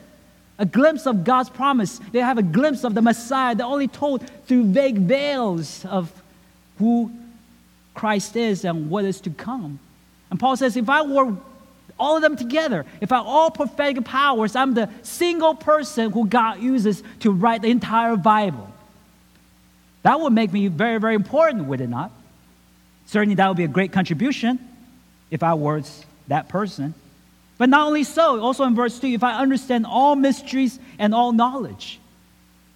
[0.60, 2.00] a glimpse of God's promise.
[2.12, 3.56] They have a glimpse of the Messiah.
[3.56, 6.12] They're only told through vague veils of
[6.78, 7.12] who
[7.94, 9.80] Christ is and what is to come.
[10.30, 11.36] And Paul says, if I were
[12.00, 16.62] all of them together, if I all prophetic powers, I'm the single person who God
[16.62, 18.70] uses to write the entire Bible.
[20.04, 22.12] That would make me very, very important, would it not?
[23.06, 24.60] Certainly, that would be a great contribution
[25.30, 26.94] if I was that person.
[27.58, 31.32] But not only so, also in verse 2, if I understand all mysteries and all
[31.32, 32.00] knowledge.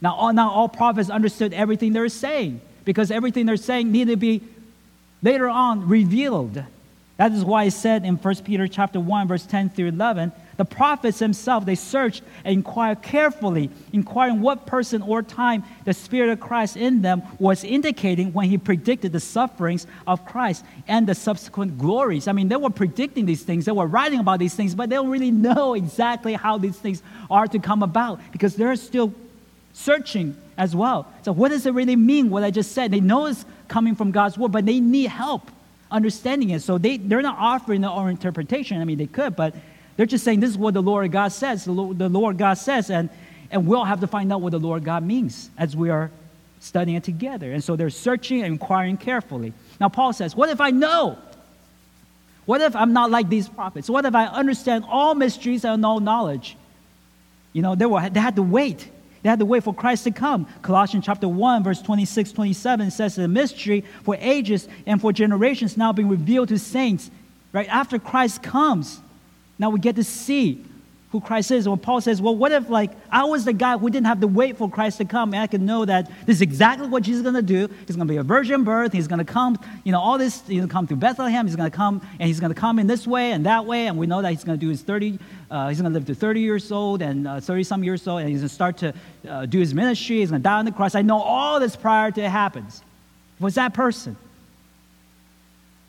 [0.01, 4.17] Now, all, now all prophets understood everything they're saying because everything they're saying needed to
[4.17, 4.43] be
[5.21, 6.63] later on revealed.
[7.17, 10.65] That is why it said in 1 Peter chapter 1, verse 10 through 11, the
[10.65, 16.39] prophets themselves, they searched and inquired carefully, inquiring what person or time the Spirit of
[16.39, 21.78] Christ in them was indicating when he predicted the sufferings of Christ and the subsequent
[21.78, 22.28] glories.
[22.28, 24.95] I mean, they were predicting these things, they were writing about these things, but they
[24.95, 29.13] don't really know exactly how these things are to come about because they're still
[29.73, 31.12] searching as well.
[31.24, 32.91] So, what does it really mean, what I just said?
[32.91, 35.52] They know it's coming from God's word, but they need help
[35.91, 36.62] understanding it.
[36.62, 38.82] So they, they're not offering their own interpretation.
[38.82, 39.56] I mean, they could, but
[39.98, 41.65] they're just saying this is what the Lord God says.
[41.65, 43.10] The Lord, God says, and,
[43.52, 46.12] and we'll have to find out what the Lord God means as we are
[46.60, 47.52] studying it together.
[47.52, 49.54] And so they're searching and inquiring carefully.
[49.80, 51.18] Now, Paul says, What if I know?
[52.46, 53.89] What if I'm not like these prophets?
[53.89, 56.56] What if I understand all mysteries and all knowledge?
[57.54, 58.88] You know, they, were, they had to wait
[59.26, 60.46] they had to wait for Christ to come.
[60.62, 65.92] Colossians chapter 1, verse 26, 27 says the mystery for ages and for generations now
[65.92, 67.10] being revealed to saints.
[67.52, 69.00] Right after Christ comes,
[69.58, 70.64] now we get to see
[71.15, 71.67] who Christ is.
[71.69, 74.28] When Paul says, well, what if like I was the guy who didn't have to
[74.28, 77.19] wait for Christ to come and I could know that this is exactly what Jesus
[77.19, 77.73] is going to do.
[77.88, 78.91] He's going to be a virgin birth.
[78.91, 81.47] He's going to come, you know, all this, he's to come through Bethlehem.
[81.47, 83.88] He's going to come and he's going to come in this way and that way.
[83.88, 85.17] And we know that he's going to do his 30,
[85.49, 88.19] uh, he's going to live to 30 years old and uh, 30 some years old.
[88.19, 88.93] And he's going to start to
[89.30, 90.17] uh, do his ministry.
[90.17, 90.95] He's going to die on the cross.
[90.95, 92.84] I know all this prior to it happens.
[93.39, 94.17] Was that person?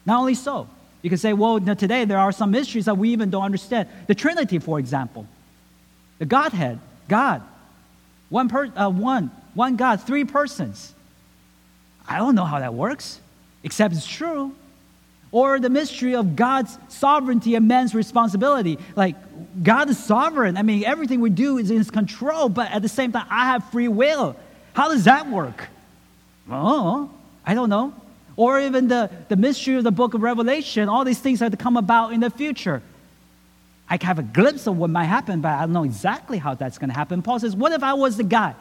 [0.05, 0.69] Not only so,
[1.07, 3.89] you can say, well, today there are some mysteries that we even don't understand.
[4.09, 5.25] The Trinity, for example,
[6.19, 7.43] the Godhead, God,
[8.29, 10.93] one, per, uh, one, one God, three persons.
[12.09, 13.21] I don't know how that works,
[13.63, 14.53] except it's true.
[15.31, 18.77] Or the mystery of God's sovereignty and man's responsibility.
[18.97, 19.15] Like,
[19.63, 20.57] God is sovereign.
[20.57, 23.47] I mean, everything we do is in his control, but at the same time, I
[23.53, 24.35] have free will.
[24.73, 25.69] How does that work?
[26.51, 27.09] Oh,
[27.47, 27.95] I don't know
[28.37, 31.57] or even the, the mystery of the book of Revelation, all these things have to
[31.57, 32.83] come about in the future.
[33.89, 36.55] I can have a glimpse of what might happen, but I don't know exactly how
[36.55, 37.23] that's going to happen.
[37.23, 38.55] Paul says, What if I was the guy?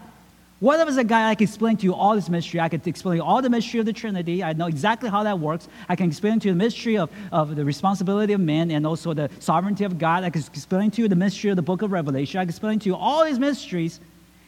[0.62, 2.62] What if I was a guy I could explain to you all this mystery?
[2.62, 4.42] I could explain all the mystery of the Trinity.
[4.42, 5.68] I know exactly how that works.
[5.90, 9.14] I can explain to you the mystery of, of the responsibility of men and also
[9.14, 10.24] the sovereignty of God.
[10.24, 12.40] I can explain to you the mystery of the book of Revelation.
[12.40, 14.00] I can explain to you all these mysteries.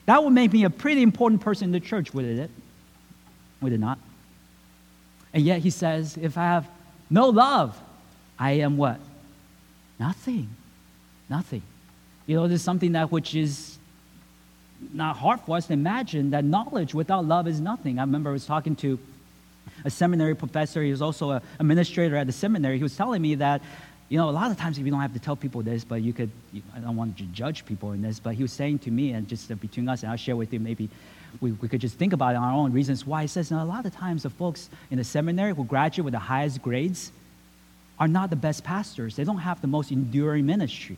[0.06, 2.52] That would make me a pretty important person in the church, would it?
[3.62, 4.00] Would it not?
[5.38, 6.68] And yet he says, if I have
[7.12, 7.80] no love,
[8.40, 9.00] I am what?
[10.00, 10.50] Nothing.
[11.30, 11.62] Nothing.
[12.26, 13.78] You know, there's something that which is
[14.92, 18.00] not hard for us to imagine that knowledge without love is nothing.
[18.00, 18.98] I remember I was talking to
[19.86, 20.82] a seminary professor.
[20.82, 22.78] He was also an administrator at the seminary.
[22.78, 23.62] He was telling me that,
[24.10, 26.14] you know, a lot of times you don't have to tell people this, but you
[26.14, 26.32] could,
[26.76, 29.28] I don't want to judge people in this, but he was saying to me, and
[29.28, 30.90] just between us, and I'll share with you maybe
[31.42, 33.24] we, we could just think about our own reasons why.
[33.24, 36.14] He says, now, a lot of times the folks in the seminary who graduate with
[36.14, 37.12] the highest grades
[38.00, 39.16] are not the best pastors.
[39.16, 40.98] They don't have the most enduring ministry.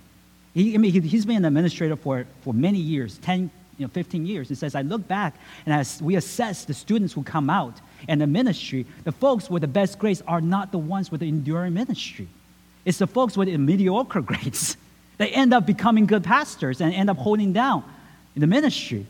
[0.53, 3.89] He, I mean, he, has been an administrator for, for many years, 10, you know,
[3.89, 4.49] 15 years.
[4.49, 8.19] He says, I look back and as we assess the students who come out and
[8.19, 11.73] the ministry, the folks with the best grades are not the ones with the enduring
[11.73, 12.27] ministry.
[12.85, 14.75] It's the folks with the mediocre grades.
[15.17, 17.83] They end up becoming good pastors and end up holding down
[18.35, 19.05] in the ministry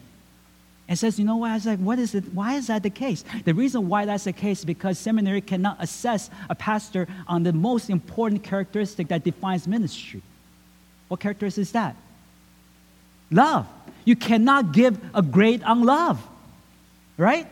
[0.89, 1.51] and says, you know what?
[1.51, 2.33] I was like, what is it?
[2.33, 3.23] Why is that the case?
[3.45, 7.53] The reason why that's the case is because seminary cannot assess a pastor on the
[7.53, 10.23] most important characteristic that defines ministry.
[11.07, 11.95] What characteristic is that?
[13.29, 13.67] Love.
[14.03, 16.19] You cannot give a grade on love,
[17.17, 17.47] right?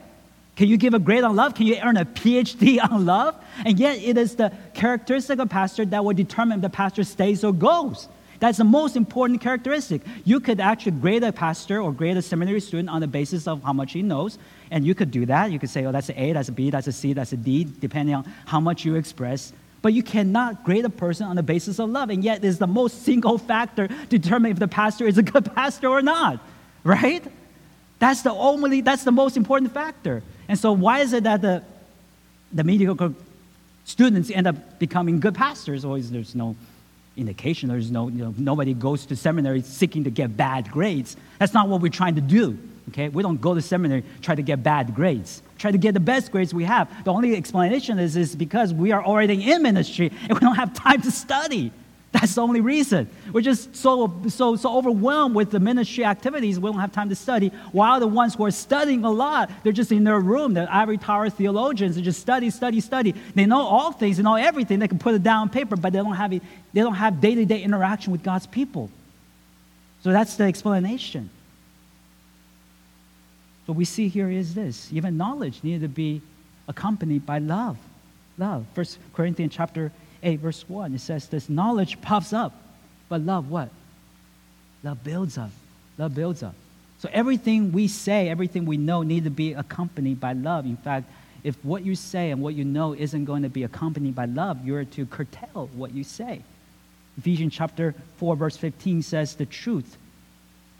[0.56, 1.54] Can you give a grade on love?
[1.54, 3.36] Can you earn a PhD on love?
[3.64, 7.44] And yet, it is the characteristic of pastor that will determine if the pastor stays
[7.44, 8.08] or goes.
[8.40, 10.02] That's the most important characteristic.
[10.24, 13.64] You could actually grade a pastor or grade a seminary student on the basis of
[13.64, 14.38] how much he knows,
[14.70, 15.52] and you could do that.
[15.52, 17.38] You could say, oh, that's an A, that's a B, that's a C, that's a
[17.38, 19.54] D, depending on how much you express.
[19.82, 22.10] But you cannot grade a person on the basis of love.
[22.10, 25.46] And yet, it's the most single factor to determine if the pastor is a good
[25.56, 26.40] pastor or not,
[26.84, 27.24] right?
[28.00, 30.22] That's the only, that's the most important factor.
[30.48, 31.64] And so, why is it that the,
[32.52, 33.14] the mediocre
[33.86, 35.84] students end up becoming good pastors?
[35.84, 36.56] Always there's no
[37.18, 37.70] indication.
[37.70, 41.18] There's no, you know, nobody goes to seminary seeking to get bad grades.
[41.39, 42.57] That's not what we're trying to do.
[42.89, 45.41] Okay, we don't go to seminary try to get bad grades.
[45.57, 47.03] Try to get the best grades we have.
[47.03, 50.74] The only explanation is, is because we are already in ministry and we don't have
[50.74, 51.72] time to study.
[52.14, 53.10] That's the only reason.
[53.34, 57.16] We're just so, so, so overwhelmed with the ministry activities, we don't have time to
[57.16, 57.49] study.
[57.74, 60.53] While the ones who are studying a lot, they're just in their room.
[60.53, 63.14] The ivory tower theologians, they just study, study, study.
[63.36, 64.80] They know all things, they know everything.
[64.80, 66.41] They can put it down on paper, but they don't have, it,
[66.74, 68.89] they don't have day-to-day interaction with God's people.
[70.01, 71.30] So that's the explanation.
[73.66, 76.22] What we see here is this even knowledge needed to be
[76.70, 77.78] accompanied by love.
[78.38, 78.66] Love.
[78.74, 79.91] First Corinthians chapter
[80.24, 82.53] 8, verse 1, it says this knowledge puffs up,
[83.09, 83.70] but love what?
[84.84, 85.51] Love builds up.
[85.97, 86.55] Love builds up.
[86.99, 90.65] So everything we say, everything we know need to be accompanied by love.
[90.65, 91.09] In fact,
[91.43, 94.65] if what you say and what you know isn't going to be accompanied by love,
[94.65, 96.41] you're to curtail what you say.
[97.18, 99.97] Ephesians chapter 4, verse 15 says the truth.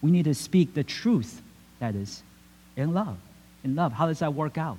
[0.02, 1.42] We need to speak the truth,
[1.80, 2.22] that is,
[2.76, 3.18] in love.
[3.64, 3.94] In love.
[3.94, 4.78] How does that work out?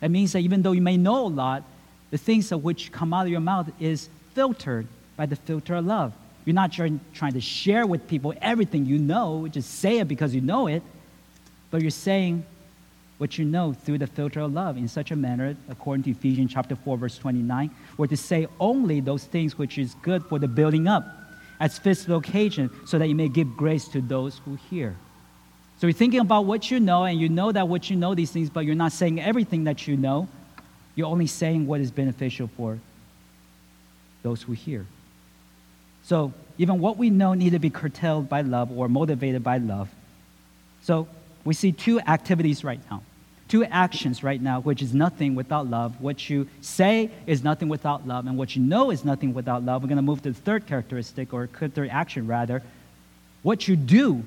[0.00, 1.64] That means that even though you may know a lot,
[2.10, 4.86] the things of which come out of your mouth is filtered
[5.16, 6.12] by the filter of love.
[6.44, 7.00] You're not trying,
[7.32, 10.82] to share with people everything you know, just say it because you know it,
[11.70, 12.44] but you're saying
[13.18, 16.52] what you know through the filter of love in such a manner, according to Ephesians
[16.52, 20.48] chapter 4, verse 29, or to say only those things which is good for the
[20.48, 21.04] building up
[21.60, 24.96] as the occasion, so that you may give grace to those who hear.
[25.78, 28.30] So you're thinking about what you know, and you know that what you know these
[28.30, 30.26] things, but you're not saying everything that you know.
[30.94, 32.78] You're only saying what is beneficial for
[34.22, 34.86] those who hear.
[36.02, 39.88] So even what we know need to be curtailed by love or motivated by love.
[40.82, 41.08] So
[41.44, 43.02] we see two activities right now,
[43.48, 46.00] two actions right now, which is nothing without love.
[46.00, 49.82] What you say is nothing without love, and what you know is nothing without love.
[49.82, 52.62] We're going to move to the third characteristic, or third action rather.
[53.42, 54.22] What you do,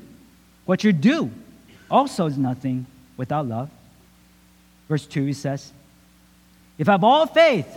[0.66, 1.30] what you do
[1.92, 2.86] also is nothing
[3.18, 3.70] without love.
[4.90, 5.72] Verse 2, he says,
[6.78, 7.68] if I have all faith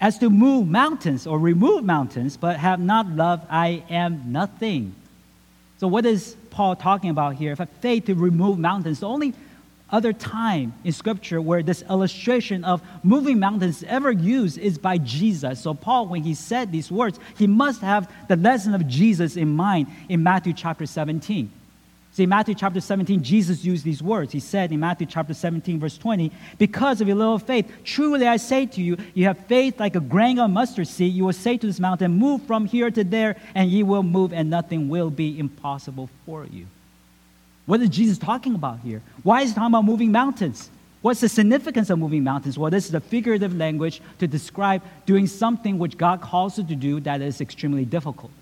[0.00, 4.94] as to move mountains or remove mountains, but have not love, I am nothing.
[5.78, 7.52] So, what is Paul talking about here?
[7.52, 9.34] If I have faith to remove mountains, the only
[9.90, 15.60] other time in Scripture where this illustration of moving mountains ever used is by Jesus.
[15.60, 19.48] So, Paul, when he said these words, he must have the lesson of Jesus in
[19.54, 21.50] mind in Matthew chapter 17.
[22.12, 24.32] See, Matthew chapter 17, Jesus used these words.
[24.32, 28.36] He said in Matthew chapter 17, verse 20, Because of your little faith, truly I
[28.36, 31.14] say to you, you have faith like a grain of mustard seed.
[31.14, 34.32] You will say to this mountain, Move from here to there, and ye will move,
[34.32, 36.66] and nothing will be impossible for you.
[37.66, 39.02] What is Jesus talking about here?
[39.22, 40.68] Why is he talking about moving mountains?
[41.02, 42.58] What's the significance of moving mountains?
[42.58, 46.74] Well, this is a figurative language to describe doing something which God calls you to
[46.74, 48.32] do that is extremely difficult.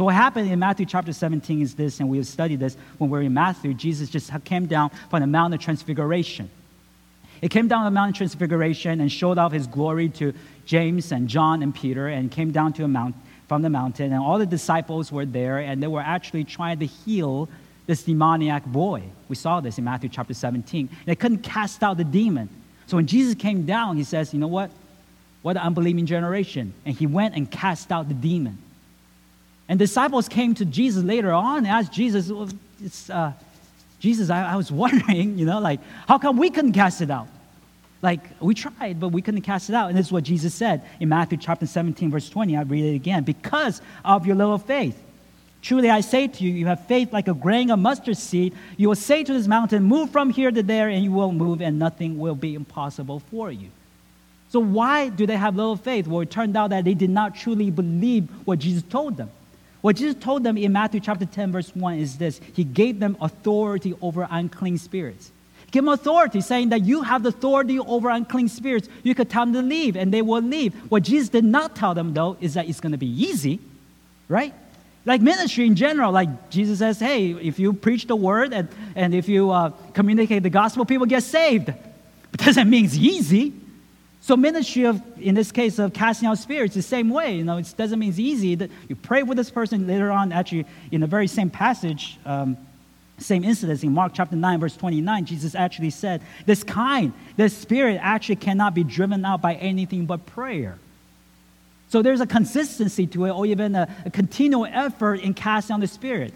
[0.00, 3.10] So what happened in Matthew chapter 17 is this, and we have studied this when
[3.10, 3.74] we are in Matthew.
[3.74, 6.48] Jesus just came down from the Mount of Transfiguration.
[7.42, 10.32] He came down the Mount of Transfiguration and showed off his glory to
[10.64, 13.14] James and John and Peter, and came down to a mount
[13.46, 16.86] from the mountain, and all the disciples were there, and they were actually trying to
[16.86, 17.46] heal
[17.86, 19.02] this demoniac boy.
[19.28, 20.88] We saw this in Matthew chapter 17.
[21.04, 22.48] They couldn't cast out the demon.
[22.86, 24.70] So when Jesus came down, he says, You know what?
[25.42, 26.72] What an unbelieving generation.
[26.86, 28.56] And he went and cast out the demon.
[29.70, 32.48] And disciples came to Jesus later on and asked Jesus, well,
[33.08, 33.32] uh,
[34.00, 37.28] Jesus, I, I, was wondering, you know, like, how come we couldn't cast it out?
[38.02, 39.88] Like, we tried, but we couldn't cast it out.
[39.88, 42.56] And this is what Jesus said in Matthew chapter 17, verse 20.
[42.56, 43.22] I read it again.
[43.22, 45.00] Because of your little faith.
[45.62, 48.56] Truly I say to you, you have faith like a grain of mustard seed.
[48.76, 51.60] You will say to this mountain, Move from here to there, and you will move,
[51.60, 53.68] and nothing will be impossible for you.
[54.48, 56.08] So, why do they have little faith?
[56.08, 59.30] Well, it turned out that they did not truly believe what Jesus told them.
[59.80, 63.16] What Jesus told them in Matthew chapter 10, verse 1 is this He gave them
[63.20, 65.32] authority over unclean spirits.
[65.66, 68.88] He gave them authority, saying that you have the authority over unclean spirits.
[69.02, 70.74] You could tell them to leave, and they will leave.
[70.90, 73.60] What Jesus did not tell them, though, is that it's going to be easy,
[74.28, 74.52] right?
[75.06, 79.14] Like ministry in general, like Jesus says, hey, if you preach the word and, and
[79.14, 81.72] if you uh, communicate the gospel, people get saved.
[82.30, 83.54] But doesn't mean it's easy.
[84.22, 87.36] So ministry of, in this case, of casting out spirits, the same way.
[87.36, 88.54] You know, it doesn't mean it's easy.
[88.54, 90.30] That you pray with this person later on.
[90.30, 92.56] Actually, in the very same passage, um,
[93.18, 97.98] same incident in Mark chapter 9, verse 29, Jesus actually said, This kind, this spirit
[98.02, 100.78] actually cannot be driven out by anything but prayer.
[101.88, 105.80] So there's a consistency to it, or even a, a continual effort in casting out
[105.80, 106.32] the spirit.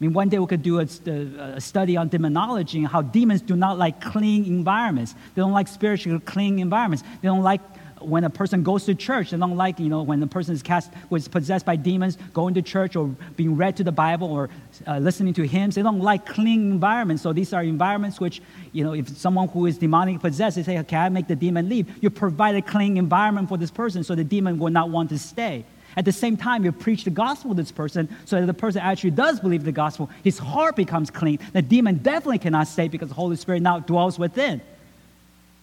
[0.00, 3.42] I mean, one day we could do a, a, study on demonology and how demons
[3.42, 5.14] do not like clean environments.
[5.34, 7.04] They don't like spiritual clean environments.
[7.20, 7.60] They don't like
[8.00, 10.62] when a person goes to church, they don't like, you know, when a person is
[10.62, 14.48] cast, was possessed by demons, going to church or being read to the Bible or
[14.86, 15.74] uh, listening to hymns.
[15.74, 17.22] They don't like clean environments.
[17.22, 18.40] So these are environments which,
[18.72, 21.68] you know, if someone who is demonic possessed, they say, can I make the demon
[21.68, 21.92] leave?
[22.02, 25.18] You provide a clean environment for this person so the demon will not want to
[25.18, 25.66] stay.
[25.96, 28.80] At the same time, you preach the gospel to this person so that the person
[28.80, 30.08] actually does believe the gospel.
[30.22, 31.38] His heart becomes clean.
[31.52, 34.60] The demon definitely cannot stay because the Holy Spirit now dwells within.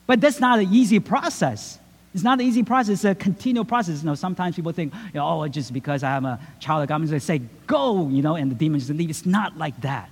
[0.06, 1.80] But that's not an easy process.
[2.14, 4.00] It's not an easy process, it's a continual process.
[4.00, 6.96] You know, sometimes people think, you know, oh, just because I'm a child of God,
[6.96, 9.10] I'm just going to say, go, you know, and the demons leave.
[9.10, 10.10] It's not like that.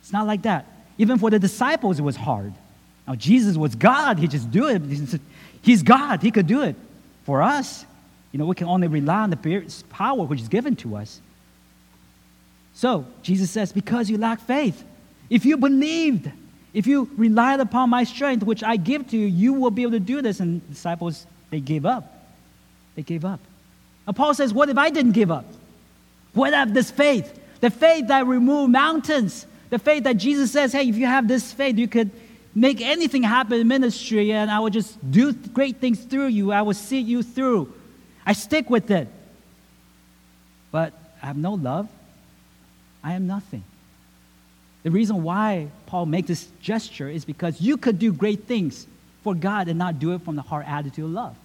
[0.00, 0.66] It's not like that.
[0.98, 2.52] Even for the disciples, it was hard.
[3.06, 4.18] Now, Jesus was God.
[4.18, 4.82] He just do it.
[5.62, 6.22] He's God.
[6.22, 6.74] He could do it.
[7.24, 7.84] For us,
[8.36, 11.22] you know, we can only rely on the power which is given to us.
[12.74, 14.84] So, Jesus says, because you lack faith,
[15.30, 16.30] if you believed,
[16.74, 19.92] if you relied upon my strength, which I give to you, you will be able
[19.92, 20.40] to do this.
[20.40, 22.28] And disciples they gave up.
[22.94, 23.40] They gave up.
[24.06, 25.46] And Paul says, What if I didn't give up?
[26.34, 27.40] What if this faith?
[27.60, 29.46] The faith that removed mountains.
[29.70, 32.10] The faith that Jesus says, Hey, if you have this faith, you could
[32.54, 36.52] make anything happen in ministry, and I will just do great things through you.
[36.52, 37.72] I will see you through.
[38.26, 39.08] I stick with it.
[40.72, 41.88] But I have no love.
[43.02, 43.62] I am nothing.
[44.82, 48.86] The reason why Paul makes this gesture is because you could do great things
[49.22, 51.36] for God and not do it from the heart attitude of love.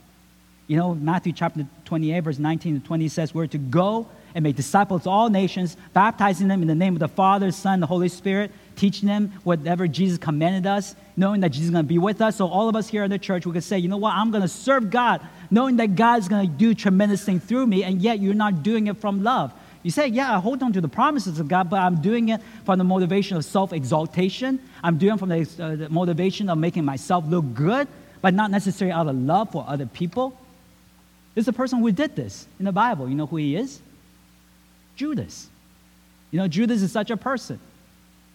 [0.68, 4.56] You know, Matthew chapter 28, verse 19 to 20 says, We're to go and make
[4.56, 8.10] disciples of all nations, baptizing them in the name of the Father, Son, the Holy
[8.10, 12.22] Spirit, teaching them whatever Jesus commanded us, knowing that Jesus is going to be with
[12.22, 12.38] us.
[12.38, 14.14] So, all of us here in the church, we could say, You know what?
[14.14, 17.84] I'm going to serve God, knowing that God's going to do tremendous things through me,
[17.84, 19.52] and yet you're not doing it from love.
[19.84, 22.40] You say, yeah, I hold on to the promises of God, but I'm doing it
[22.66, 24.60] from the motivation of self exaltation.
[24.84, 27.88] I'm doing it from the, uh, the, motivation of making myself look good,
[28.22, 30.38] but not necessarily out of love for other people.
[31.34, 33.10] There's a person who did this in the Bible.
[33.10, 33.82] You know who he is?
[34.96, 35.50] Judas.
[36.30, 37.60] You know, Judas is such a person.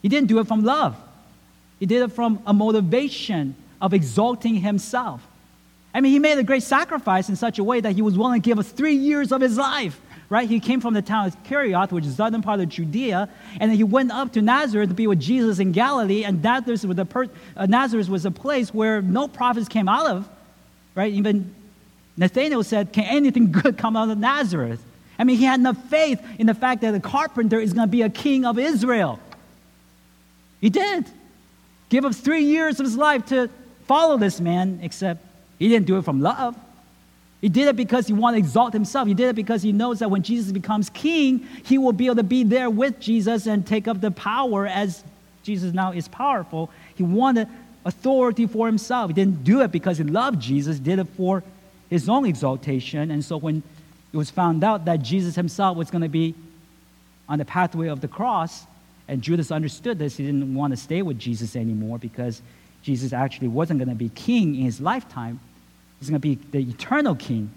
[0.02, 0.96] He didn't do it from love,
[1.78, 5.22] he did it from a motivation of exalting himself.
[5.96, 8.42] I mean, he made a great sacrifice in such a way that he was willing
[8.42, 10.48] to give us three years of his life right?
[10.48, 13.28] He came from the town of Kerioth, which is southern part of Judea,
[13.60, 16.84] and then he went up to Nazareth to be with Jesus in Galilee, and Nazareth
[16.84, 20.28] was, a per- uh, Nazareth was a place where no prophets came out of,
[20.96, 21.12] right?
[21.12, 21.54] Even
[22.16, 24.82] Nathanael said, Can anything good come out of Nazareth?
[25.16, 27.92] I mean, he had enough faith in the fact that the carpenter is going to
[27.92, 29.18] be a king of Israel.
[30.60, 31.06] He did.
[31.88, 33.48] Give up three years of his life to
[33.86, 35.24] follow this man, except
[35.58, 36.56] he didn't do it from love.
[37.40, 39.06] He did it because he wanted to exalt himself.
[39.06, 42.16] He did it because he knows that when Jesus becomes king, he will be able
[42.16, 45.04] to be there with Jesus and take up the power as
[45.42, 46.70] Jesus now is powerful.
[46.96, 47.46] He wanted
[47.84, 49.10] authority for himself.
[49.10, 51.44] He didn't do it because he loved Jesus, he did it for
[51.88, 53.10] his own exaltation.
[53.10, 53.62] And so when
[54.12, 56.34] it was found out that Jesus himself was going to be
[57.28, 58.64] on the pathway of the cross,
[59.08, 62.42] and Judas understood this, he didn't want to stay with Jesus anymore because
[62.86, 65.40] Jesus actually wasn't going to be king in his lifetime.
[65.98, 67.50] He's going to be the eternal king.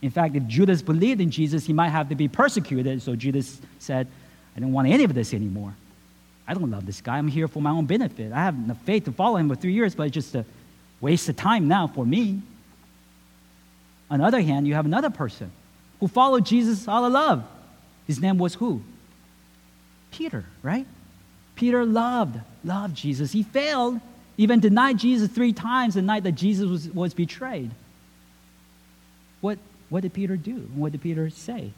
[0.00, 3.02] In fact, if Judas believed in Jesus, he might have to be persecuted.
[3.02, 4.08] So Judas said,
[4.56, 5.74] I don't want any of this anymore.
[6.48, 7.18] I don't love this guy.
[7.18, 8.32] I'm here for my own benefit.
[8.32, 10.46] I have enough faith to follow him for three years, but it's just a
[11.02, 12.40] waste of time now for me.
[14.10, 15.52] On the other hand, you have another person
[16.00, 17.44] who followed Jesus out of love.
[18.06, 18.80] His name was who?
[20.12, 20.86] Peter, right?
[21.56, 23.32] Peter loved, loved Jesus.
[23.32, 24.00] He failed,
[24.36, 27.70] even denied Jesus three times the night that Jesus was, was betrayed.
[29.40, 29.58] What,
[29.90, 30.68] what did Peter do?
[30.74, 31.72] What did Peter say?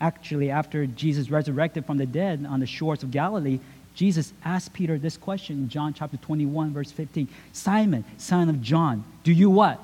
[0.00, 3.60] Actually, after Jesus resurrected from the dead on the shores of Galilee,
[3.94, 9.04] Jesus asked Peter this question in John chapter 21, verse 15 Simon, son of John,
[9.24, 9.78] do you what?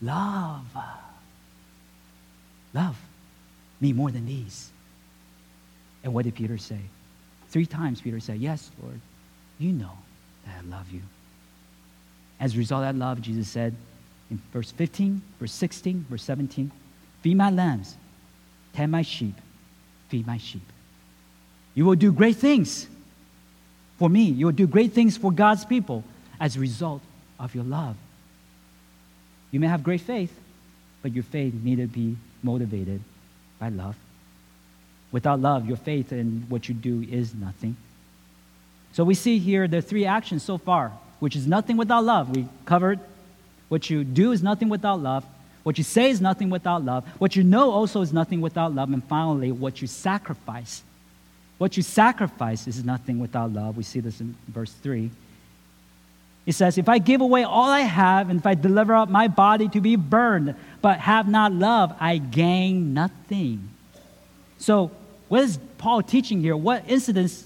[0.00, 0.64] Love.
[2.72, 2.96] Love
[3.80, 4.70] me more than these.
[6.04, 6.78] And what did Peter say?
[7.48, 9.00] Three times Peter said, Yes, Lord,
[9.58, 9.92] you know
[10.58, 11.02] I love you.
[12.38, 13.74] As a result of that love, Jesus said
[14.30, 16.70] in verse 15, verse 16, verse 17,
[17.22, 17.96] Feed my lambs,
[18.72, 19.34] tend my sheep,
[20.08, 20.62] feed my sheep.
[21.74, 22.86] You will do great things
[23.98, 24.24] for me.
[24.24, 26.02] You will do great things for God's people
[26.40, 27.02] as a result
[27.38, 27.96] of your love.
[29.50, 30.32] You may have great faith,
[31.02, 33.02] but your faith need to be motivated
[33.58, 33.96] by love.
[35.12, 37.76] Without love, your faith in what you do is nothing.
[38.92, 42.34] So we see here the three actions so far, which is nothing without love.
[42.34, 42.98] We covered
[43.68, 45.24] what you do is nothing without love.
[45.62, 47.06] What you say is nothing without love.
[47.18, 48.92] What you know also is nothing without love.
[48.92, 50.82] And finally, what you sacrifice.
[51.58, 53.76] What you sacrifice is nothing without love.
[53.76, 55.10] We see this in verse 3.
[56.46, 59.28] He says, If I give away all I have, and if I deliver up my
[59.28, 63.68] body to be burned, but have not love, I gain nothing.
[64.58, 64.90] So,
[65.28, 66.56] what is Paul teaching here?
[66.56, 67.44] What incidents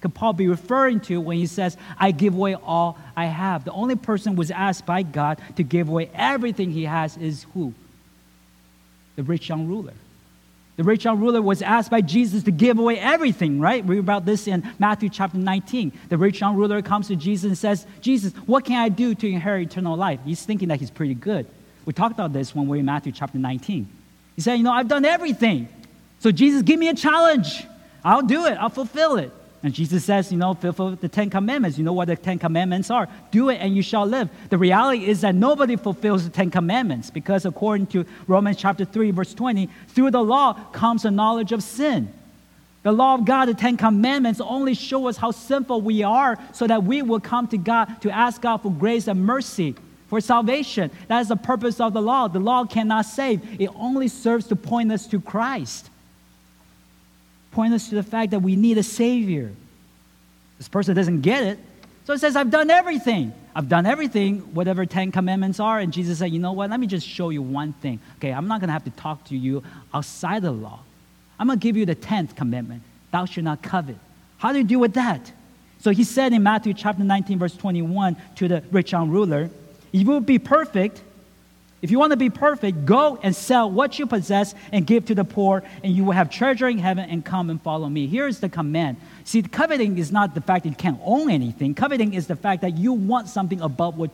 [0.00, 3.64] could Paul be referring to when he says, I give away all I have?
[3.64, 7.46] The only person who was asked by God to give away everything he has is
[7.54, 7.72] who?
[9.16, 9.94] The rich young ruler.
[10.76, 13.82] The rich young ruler was asked by Jesus to give away everything, right?
[13.82, 15.90] We read about this in Matthew chapter 19.
[16.10, 19.26] The rich young ruler comes to Jesus and says, Jesus, what can I do to
[19.26, 20.20] inherit eternal life?
[20.26, 21.46] He's thinking that he's pretty good.
[21.86, 23.88] We talked about this when we were in Matthew chapter 19.
[24.34, 25.68] He said, You know, I've done everything.
[26.18, 27.64] So, Jesus, give me a challenge.
[28.04, 29.32] I'll do it, I'll fulfill it.
[29.66, 31.76] And Jesus says, you know, fulfill the Ten Commandments.
[31.76, 33.08] You know what the Ten Commandments are.
[33.32, 34.30] Do it and you shall live.
[34.48, 39.10] The reality is that nobody fulfills the Ten Commandments because according to Romans chapter 3,
[39.10, 42.14] verse 20, through the law comes the knowledge of sin.
[42.84, 46.68] The law of God, the Ten Commandments, only show us how sinful we are so
[46.68, 49.74] that we will come to God to ask God for grace and mercy
[50.06, 50.92] for salvation.
[51.08, 52.28] That is the purpose of the law.
[52.28, 55.90] The law cannot save, it only serves to point us to Christ
[57.56, 59.50] point us to the fact that we need a Savior.
[60.58, 61.58] This person doesn't get it.
[62.04, 63.32] So it says, I've done everything.
[63.54, 65.78] I've done everything, whatever 10 commandments are.
[65.78, 66.68] And Jesus said, You know what?
[66.68, 67.98] Let me just show you one thing.
[68.18, 70.80] Okay, I'm not going to have to talk to you outside the law.
[71.38, 73.96] I'm going to give you the 10th commandment Thou shalt not covet.
[74.36, 75.32] How do you deal with that?
[75.78, 79.48] So he said in Matthew chapter 19, verse 21 to the rich young ruler,
[79.92, 81.00] If You will be perfect
[81.86, 85.14] if you want to be perfect, go and sell what you possess and give to
[85.14, 88.08] the poor, and you will have treasure in heaven and come and follow me.
[88.08, 88.96] Here is the command.
[89.22, 91.76] See, coveting is not the fact that you can't own anything.
[91.76, 94.10] Coveting is the fact that you want something above what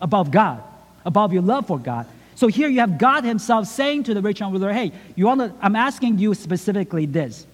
[0.00, 0.60] above God,
[1.06, 2.04] above your love for God.
[2.34, 5.38] So here you have God Himself saying to the rich young ruler, Hey, you want
[5.38, 7.46] to, I'm asking you specifically this.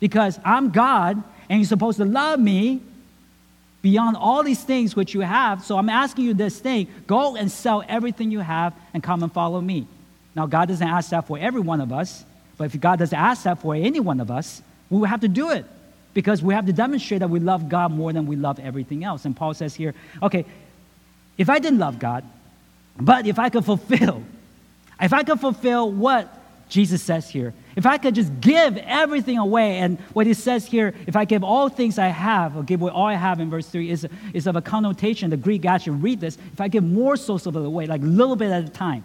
[0.00, 2.80] Because I'm God and you're supposed to love me
[3.82, 5.64] beyond all these things which you have.
[5.64, 9.32] So I'm asking you this thing go and sell everything you have and come and
[9.32, 9.86] follow me.
[10.34, 12.24] Now, God doesn't ask that for every one of us,
[12.56, 15.28] but if God doesn't ask that for any one of us, we will have to
[15.28, 15.66] do it
[16.14, 19.24] because we have to demonstrate that we love God more than we love everything else.
[19.24, 20.44] And Paul says here, okay,
[21.36, 22.24] if I didn't love God,
[22.98, 24.22] but if I could fulfill,
[25.00, 26.32] if I could fulfill what
[26.68, 30.94] Jesus says here, if I could just give everything away, and what he says here,
[31.06, 33.68] if I give all things I have, or give away all I have in verse
[33.68, 35.30] 3, is, is of a connotation.
[35.30, 36.38] The Greek actually read this.
[36.52, 39.04] If I give more souls of it away, like a little bit at a time.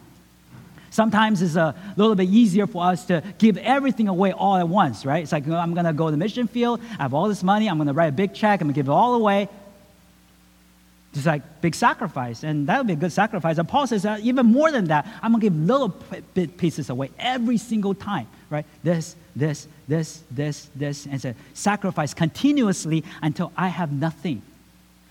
[0.89, 5.05] Sometimes it's a little bit easier for us to give everything away all at once,
[5.05, 5.21] right?
[5.21, 7.69] It's like, I'm going to go to the mission field, I have all this money,
[7.69, 9.49] I'm going to write a big check, I'm going to give it all away.
[11.13, 13.57] It's like big sacrifice, and that would be a good sacrifice.
[13.57, 15.89] And Paul says that even more than that, I'm gonna give little
[16.33, 18.65] bit pieces away every single time, right?
[18.83, 24.41] This, this, this, this, this, and say sacrifice continuously until I have nothing.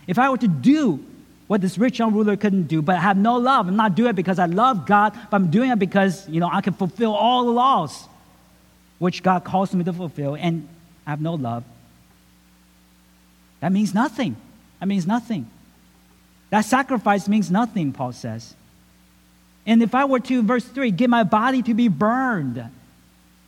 [0.07, 1.05] If I were to do
[1.49, 4.11] what this rich young ruler couldn't do, but I have no love, I'm not doing
[4.11, 7.15] it because I love God, but I'm doing it because you know I can fulfill
[7.15, 8.07] all the laws
[8.99, 10.69] which God calls me to fulfill, and
[11.07, 11.65] I have no love.
[13.61, 14.37] That means nothing.
[14.81, 15.51] That means nothing.
[16.51, 18.55] That sacrifice means nothing, Paul says.
[19.67, 22.65] And if I were to, verse 3, give my body to be burned,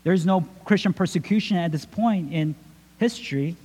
[0.03, 2.55] there is no Christian persecution at this point in
[2.99, 3.57] history.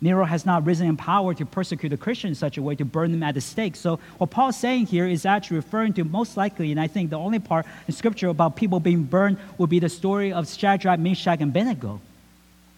[0.00, 2.84] Nero has not risen in power to persecute the Christians in such a way to
[2.84, 3.74] burn them at the stake.
[3.74, 7.18] So, what Paul's saying here is actually referring to most likely, and I think the
[7.18, 11.40] only part in Scripture about people being burned would be the story of Shadrach, Meshach,
[11.40, 12.00] and Abednego,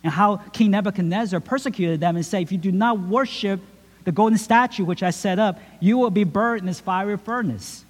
[0.04, 3.60] and how King Nebuchadnezzar persecuted them and said, If you do not worship
[4.04, 7.84] the golden statue which I set up, you will be burned in this fiery furnace.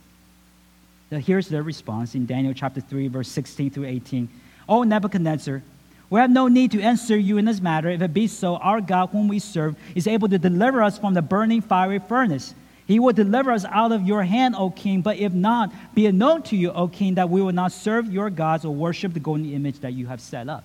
[1.11, 4.29] Now, here's their response in Daniel chapter 3, verse 16 through 18.
[4.69, 5.63] O Nebuchadnezzar,
[6.11, 7.89] we have no need to answer you in this matter.
[7.89, 11.15] If it be so, our God, whom we serve, is able to deliver us from
[11.15, 12.55] the burning fiery furnace.
[12.87, 15.03] He will deliver us out of your hand, O king.
[15.03, 18.11] But if not, be it known to you, O king, that we will not serve
[18.11, 20.65] your gods or worship the golden image that you have set up.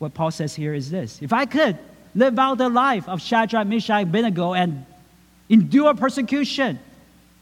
[0.00, 1.78] What Paul says here is this If I could,
[2.14, 4.86] live out the life of Shadrach, Meshach, Abednego, and
[5.48, 6.78] endure persecution.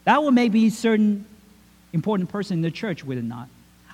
[0.04, 1.26] That would make me a certain
[1.92, 3.48] important person in the church, would it not?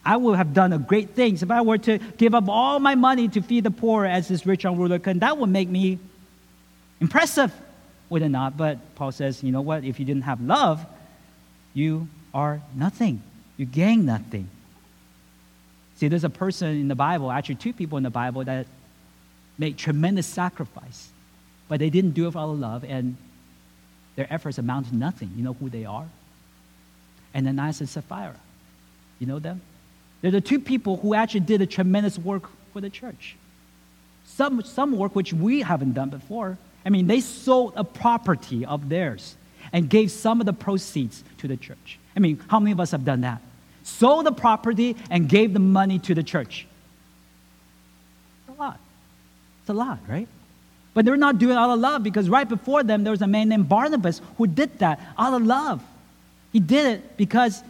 [0.04, 2.94] I would have done a great things if I were to give up all my
[2.94, 5.20] money to feed the poor as this rich young ruler could.
[5.20, 5.98] That would make me
[7.00, 7.52] impressive,
[8.08, 8.56] would it not?
[8.56, 9.82] But Paul says, you know what?
[9.82, 10.84] If you didn't have love,
[11.74, 13.20] you are nothing.
[13.56, 14.48] You gain nothing.
[15.96, 18.66] See, there's a person in the Bible, actually two people in the Bible that
[19.58, 21.08] make tremendous sacrifice,
[21.68, 23.16] but they didn't do it out of love, and
[24.16, 25.30] their efforts amount to nothing.
[25.36, 26.06] You know who they are?
[27.34, 28.36] And Ananias and Sapphira.
[29.18, 29.60] You know them?
[30.20, 33.36] They're the two people who actually did a tremendous work for the church.
[34.24, 36.58] Some, some work which we haven't done before.
[36.84, 39.36] I mean, they sold a property of theirs
[39.72, 41.98] and gave some of the proceeds to the church.
[42.14, 43.40] I mean, how many of us have done that?
[43.82, 46.66] Sold the property and gave the money to the church.
[49.66, 49.98] It's a lot.
[50.06, 50.28] Right?
[50.94, 53.48] But they're not doing out of love because right before them, there was a man
[53.48, 55.82] named Barnabas who did that out of love.
[56.52, 57.64] He did it because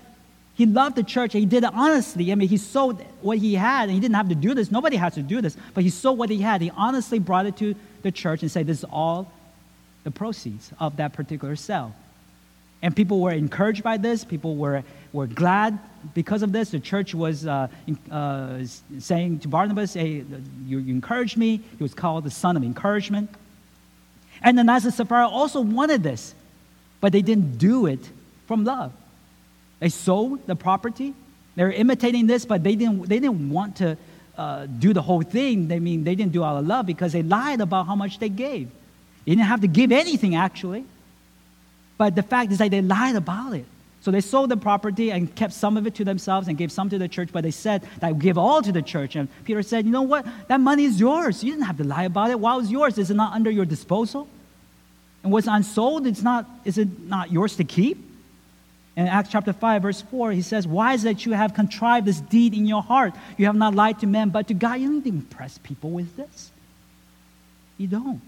[0.56, 2.30] he loved the church and he did it honestly.
[2.30, 4.70] I mean, he sold what he had and he didn't have to do this.
[4.70, 6.60] Nobody has to do this, but he sold what he had.
[6.60, 9.32] He honestly brought it to the church and said, This is all
[10.04, 11.94] the proceeds of that particular sale.
[12.86, 14.24] And people were encouraged by this.
[14.24, 15.76] People were, were glad
[16.14, 16.70] because of this.
[16.70, 17.66] The church was uh,
[18.12, 18.58] uh,
[19.00, 20.22] saying to Barnabas, Hey,
[20.64, 21.56] you, encouraged me.
[21.78, 23.28] He was called the son of encouragement.
[24.40, 26.32] And Ananias and Sapphira also wanted this,
[27.00, 28.08] but they didn't do it
[28.46, 28.92] from love.
[29.80, 31.12] They sold the property.
[31.56, 33.98] They were imitating this, but they didn't, they didn't want to
[34.38, 35.66] uh, do the whole thing.
[35.66, 38.28] They mean they didn't do out of love because they lied about how much they
[38.28, 38.70] gave.
[39.24, 40.84] They didn't have to give anything actually.
[41.98, 43.64] But the fact is that they lied about it.
[44.02, 46.88] So they sold the property and kept some of it to themselves and gave some
[46.90, 49.16] to the church, but they said that give all to the church.
[49.16, 50.24] And Peter said, You know what?
[50.46, 51.42] That money is yours.
[51.42, 52.38] You didn't have to lie about it.
[52.38, 52.98] Why was yours?
[52.98, 54.28] Is it not under your disposal?
[55.24, 57.98] And what's unsold, it's not, is it not yours to keep?
[58.94, 62.06] In Acts chapter 5, verse 4, he says, Why is it that you have contrived
[62.06, 63.12] this deed in your heart?
[63.36, 64.74] You have not lied to men, but to God.
[64.74, 66.52] You don't impress people with this.
[67.76, 68.22] You don't.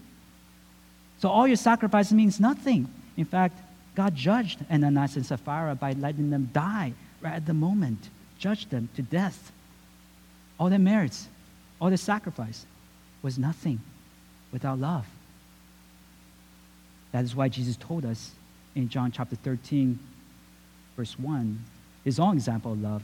[1.19, 2.89] So all your sacrifice means nothing.
[3.19, 3.59] In fact,
[3.95, 8.87] God judged Ananias and Sapphira by letting them die right at the moment, judged them
[8.95, 9.51] to death.
[10.57, 11.27] All their merits,
[11.81, 12.65] all their sacrifice
[13.21, 13.81] was nothing
[14.53, 15.05] without love.
[17.11, 18.31] That is why Jesus told us
[18.73, 19.99] in John chapter 13,
[20.95, 21.59] verse 1,
[22.05, 23.03] his own example of love.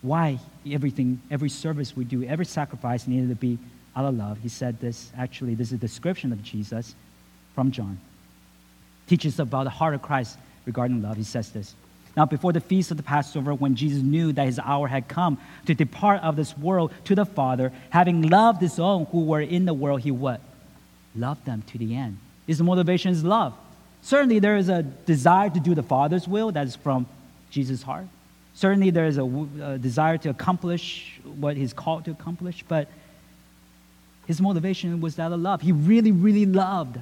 [0.00, 3.58] Why everything, every service we do, every sacrifice needed to be
[3.94, 4.38] out of love.
[4.38, 6.94] He said this, actually, this is a description of Jesus
[7.54, 7.98] from John.
[9.10, 11.16] Teaches about the heart of Christ regarding love.
[11.16, 11.74] He says this.
[12.16, 15.36] Now, before the feast of the Passover, when Jesus knew that his hour had come
[15.66, 19.64] to depart of this world to the Father, having loved his own who were in
[19.64, 20.40] the world, he what?
[21.16, 22.18] Loved them to the end.
[22.46, 23.52] His motivation is love.
[24.00, 27.08] Certainly, there is a desire to do the Father's will that is from
[27.50, 28.06] Jesus' heart.
[28.54, 32.86] Certainly, there is a, a desire to accomplish what he's called to accomplish, but
[34.28, 35.62] his motivation was that of love.
[35.62, 37.00] He really, really loved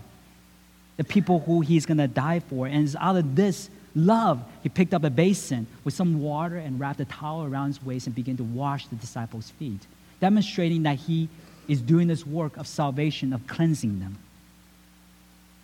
[0.98, 2.66] the people who he's going to die for.
[2.66, 6.78] And it's out of this love, he picked up a basin with some water and
[6.78, 9.80] wrapped a towel around his waist and began to wash the disciples' feet,
[10.20, 11.28] demonstrating that he
[11.66, 14.18] is doing this work of salvation, of cleansing them.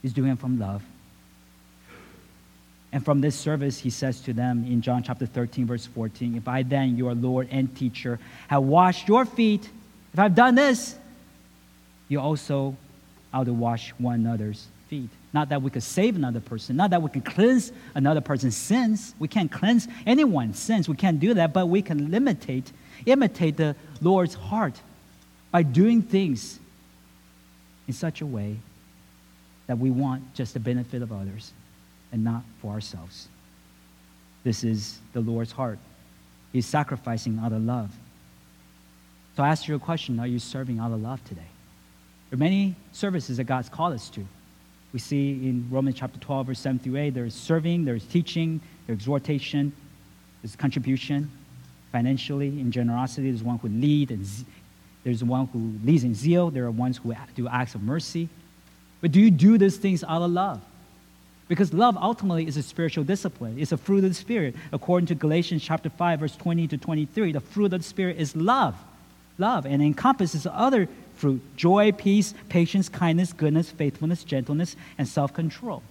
[0.02, 0.82] He's doing it from love.
[2.92, 6.46] And from this service, he says to them in John chapter 13, verse 14, If
[6.46, 9.68] I then, your Lord and teacher, have washed your feet,
[10.12, 10.96] if I've done this,
[12.08, 12.76] you also
[13.32, 15.10] ought to wash one another's feet.
[15.34, 19.16] Not that we could save another person, not that we can cleanse another person's sins.
[19.18, 20.88] We can't cleanse anyone's sins.
[20.88, 22.70] We can't do that, but we can imitate,
[23.04, 24.80] imitate the Lord's heart
[25.50, 26.60] by doing things
[27.88, 28.56] in such a way
[29.66, 31.52] that we want just the benefit of others
[32.12, 33.26] and not for ourselves.
[34.44, 35.80] This is the Lord's heart.
[36.52, 37.90] He's sacrificing out of love.
[39.36, 41.48] So I ask you a question Are you serving out of love today?
[42.30, 44.24] There are many services that God's called us to.
[44.94, 48.98] We see in Romans chapter 12, verse 7 through 8, there's serving, there's teaching, there's
[49.00, 49.72] exhortation,
[50.40, 51.28] there's contribution,
[51.90, 53.28] financially, in generosity.
[53.28, 54.24] There's one who leads, and
[55.02, 56.50] there's one who leads in zeal.
[56.50, 58.28] There are ones who do acts of mercy.
[59.00, 60.60] But do you do these things out of love?
[61.48, 63.58] Because love ultimately is a spiritual discipline.
[63.58, 64.54] It's a fruit of the Spirit.
[64.72, 68.36] According to Galatians chapter 5, verse 20 to 23, the fruit of the Spirit is
[68.36, 68.76] love.
[69.38, 69.66] Love.
[69.66, 75.82] And encompasses other fruit joy, peace, patience, kindness, goodness, faithfulness, gentleness, and self control.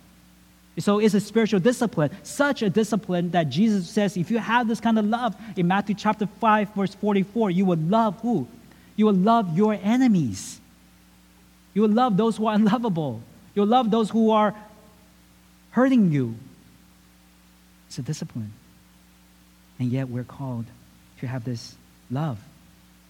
[0.79, 4.79] So it's a spiritual discipline, such a discipline that Jesus says if you have this
[4.79, 8.47] kind of love in Matthew chapter 5, verse 44, you will love who?
[8.95, 10.59] You will love your enemies.
[11.75, 13.21] You will love those who are unlovable.
[13.53, 14.55] You'll love those who are
[15.71, 16.35] hurting you.
[17.87, 18.51] It's a discipline.
[19.77, 20.65] And yet we're called
[21.19, 21.75] to have this
[22.09, 22.39] love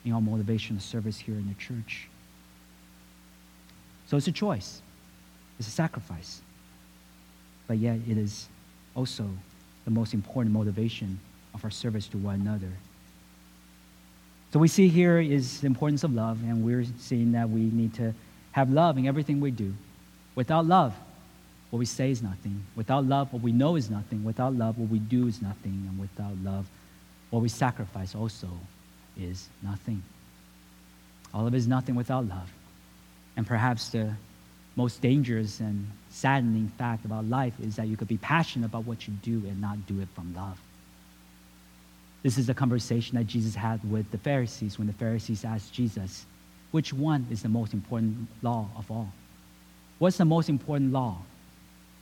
[0.05, 2.07] in our motivation of service here in the church.
[4.07, 4.81] So it's a choice,
[5.59, 6.41] it's a sacrifice.
[7.67, 8.47] But yet it is
[8.95, 9.29] also
[9.85, 11.19] the most important motivation
[11.53, 12.71] of our service to one another.
[14.51, 17.93] So we see here is the importance of love, and we're seeing that we need
[17.95, 18.13] to
[18.51, 19.73] have love in everything we do.
[20.35, 20.93] Without love,
[21.71, 22.63] what we say is nothing.
[22.75, 24.23] Without love, what we know is nothing.
[24.23, 25.87] Without love, what we do is nothing.
[25.89, 26.67] And without love,
[27.31, 28.47] what we sacrifice also
[29.19, 30.03] is nothing.
[31.33, 32.51] All of it is nothing without love.
[33.35, 34.13] And perhaps the
[34.75, 39.07] most dangerous and saddening fact about life is that you could be passionate about what
[39.07, 40.59] you do and not do it from love.
[42.23, 46.25] This is the conversation that Jesus had with the Pharisees when the Pharisees asked Jesus,
[46.71, 49.11] which one is the most important law of all?
[49.99, 51.17] What's the most important law?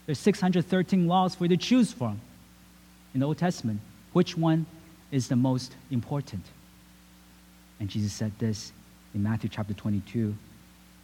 [0.05, 2.21] There's 613 laws for you to choose from
[3.13, 3.81] in the Old Testament.
[4.13, 4.65] Which one
[5.11, 6.43] is the most important?
[7.81, 8.71] And Jesus said this
[9.15, 10.35] in Matthew chapter 22,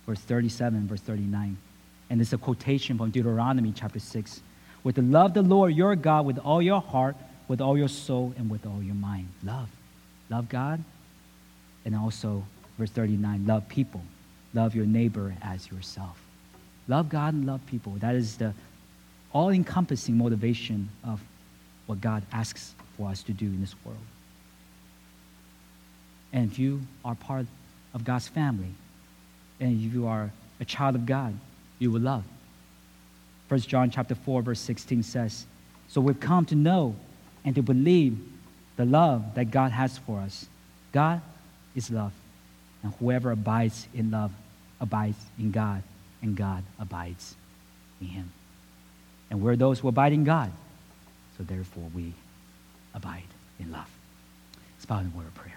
[0.05, 1.57] verse 37, verse 39.
[2.11, 4.41] And it's a quotation from Deuteronomy chapter 6.
[4.83, 7.15] With the love the Lord your God with all your heart,
[7.47, 9.27] with all your soul, and with all your mind.
[9.43, 9.69] Love.
[10.29, 10.83] Love God.
[11.83, 12.43] And also,
[12.77, 14.03] verse 39, love people.
[14.53, 16.21] Love your neighbor as yourself.
[16.87, 17.93] Love God and love people.
[17.93, 18.53] That is the
[19.33, 21.21] all encompassing motivation of
[21.87, 23.97] what God asks for us to do in this world.
[26.33, 27.45] And if you are part
[27.93, 28.73] of God's family,
[29.59, 31.33] and if you are a child of God,
[31.79, 32.23] you will love.
[33.49, 35.45] 1 John chapter 4, verse 16 says,
[35.87, 36.95] So we've come to know
[37.45, 38.17] and to believe
[38.75, 40.45] the love that God has for us.
[40.91, 41.21] God
[41.75, 42.13] is love,
[42.83, 44.31] and whoever abides in love
[44.79, 45.83] abides in God,
[46.21, 47.35] and God abides
[48.01, 48.31] in him.
[49.29, 50.51] And we're those who abide in God,
[51.37, 52.13] so therefore we
[52.93, 53.23] abide
[53.59, 53.89] in love.
[54.75, 55.56] Let's bow in word of prayer.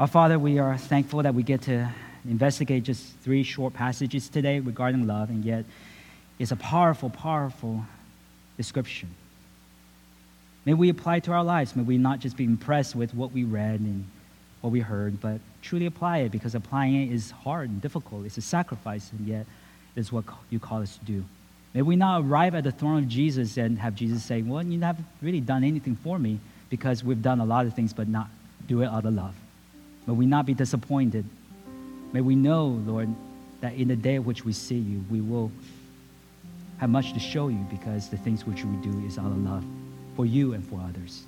[0.00, 1.86] Our Father, we are thankful that we get to
[2.24, 5.66] investigate just three short passages today regarding love, and yet
[6.38, 7.84] it's a powerful, powerful
[8.56, 9.10] description.
[10.64, 11.76] May we apply it to our lives.
[11.76, 14.06] May we not just be impressed with what we read and
[14.62, 18.24] what we heard, but truly apply it because applying it is hard and difficult.
[18.24, 19.44] It's a sacrifice, and yet
[19.96, 21.26] it's what you call us to do.
[21.74, 24.80] May we not arrive at the throne of Jesus and have Jesus say, Well, you
[24.80, 26.40] haven't really done anything for me
[26.70, 28.30] because we've done a lot of things, but not
[28.66, 29.34] do it out of love.
[30.06, 31.24] May we not be disappointed.
[32.12, 33.14] May we know, Lord,
[33.60, 35.50] that in the day of which we see you, we will
[36.78, 39.64] have much to show you because the things which we do is out of love
[40.16, 41.24] for you and for others.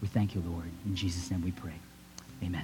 [0.00, 0.70] We thank you, Lord.
[0.86, 1.74] In Jesus' name we pray.
[2.42, 2.62] Amen.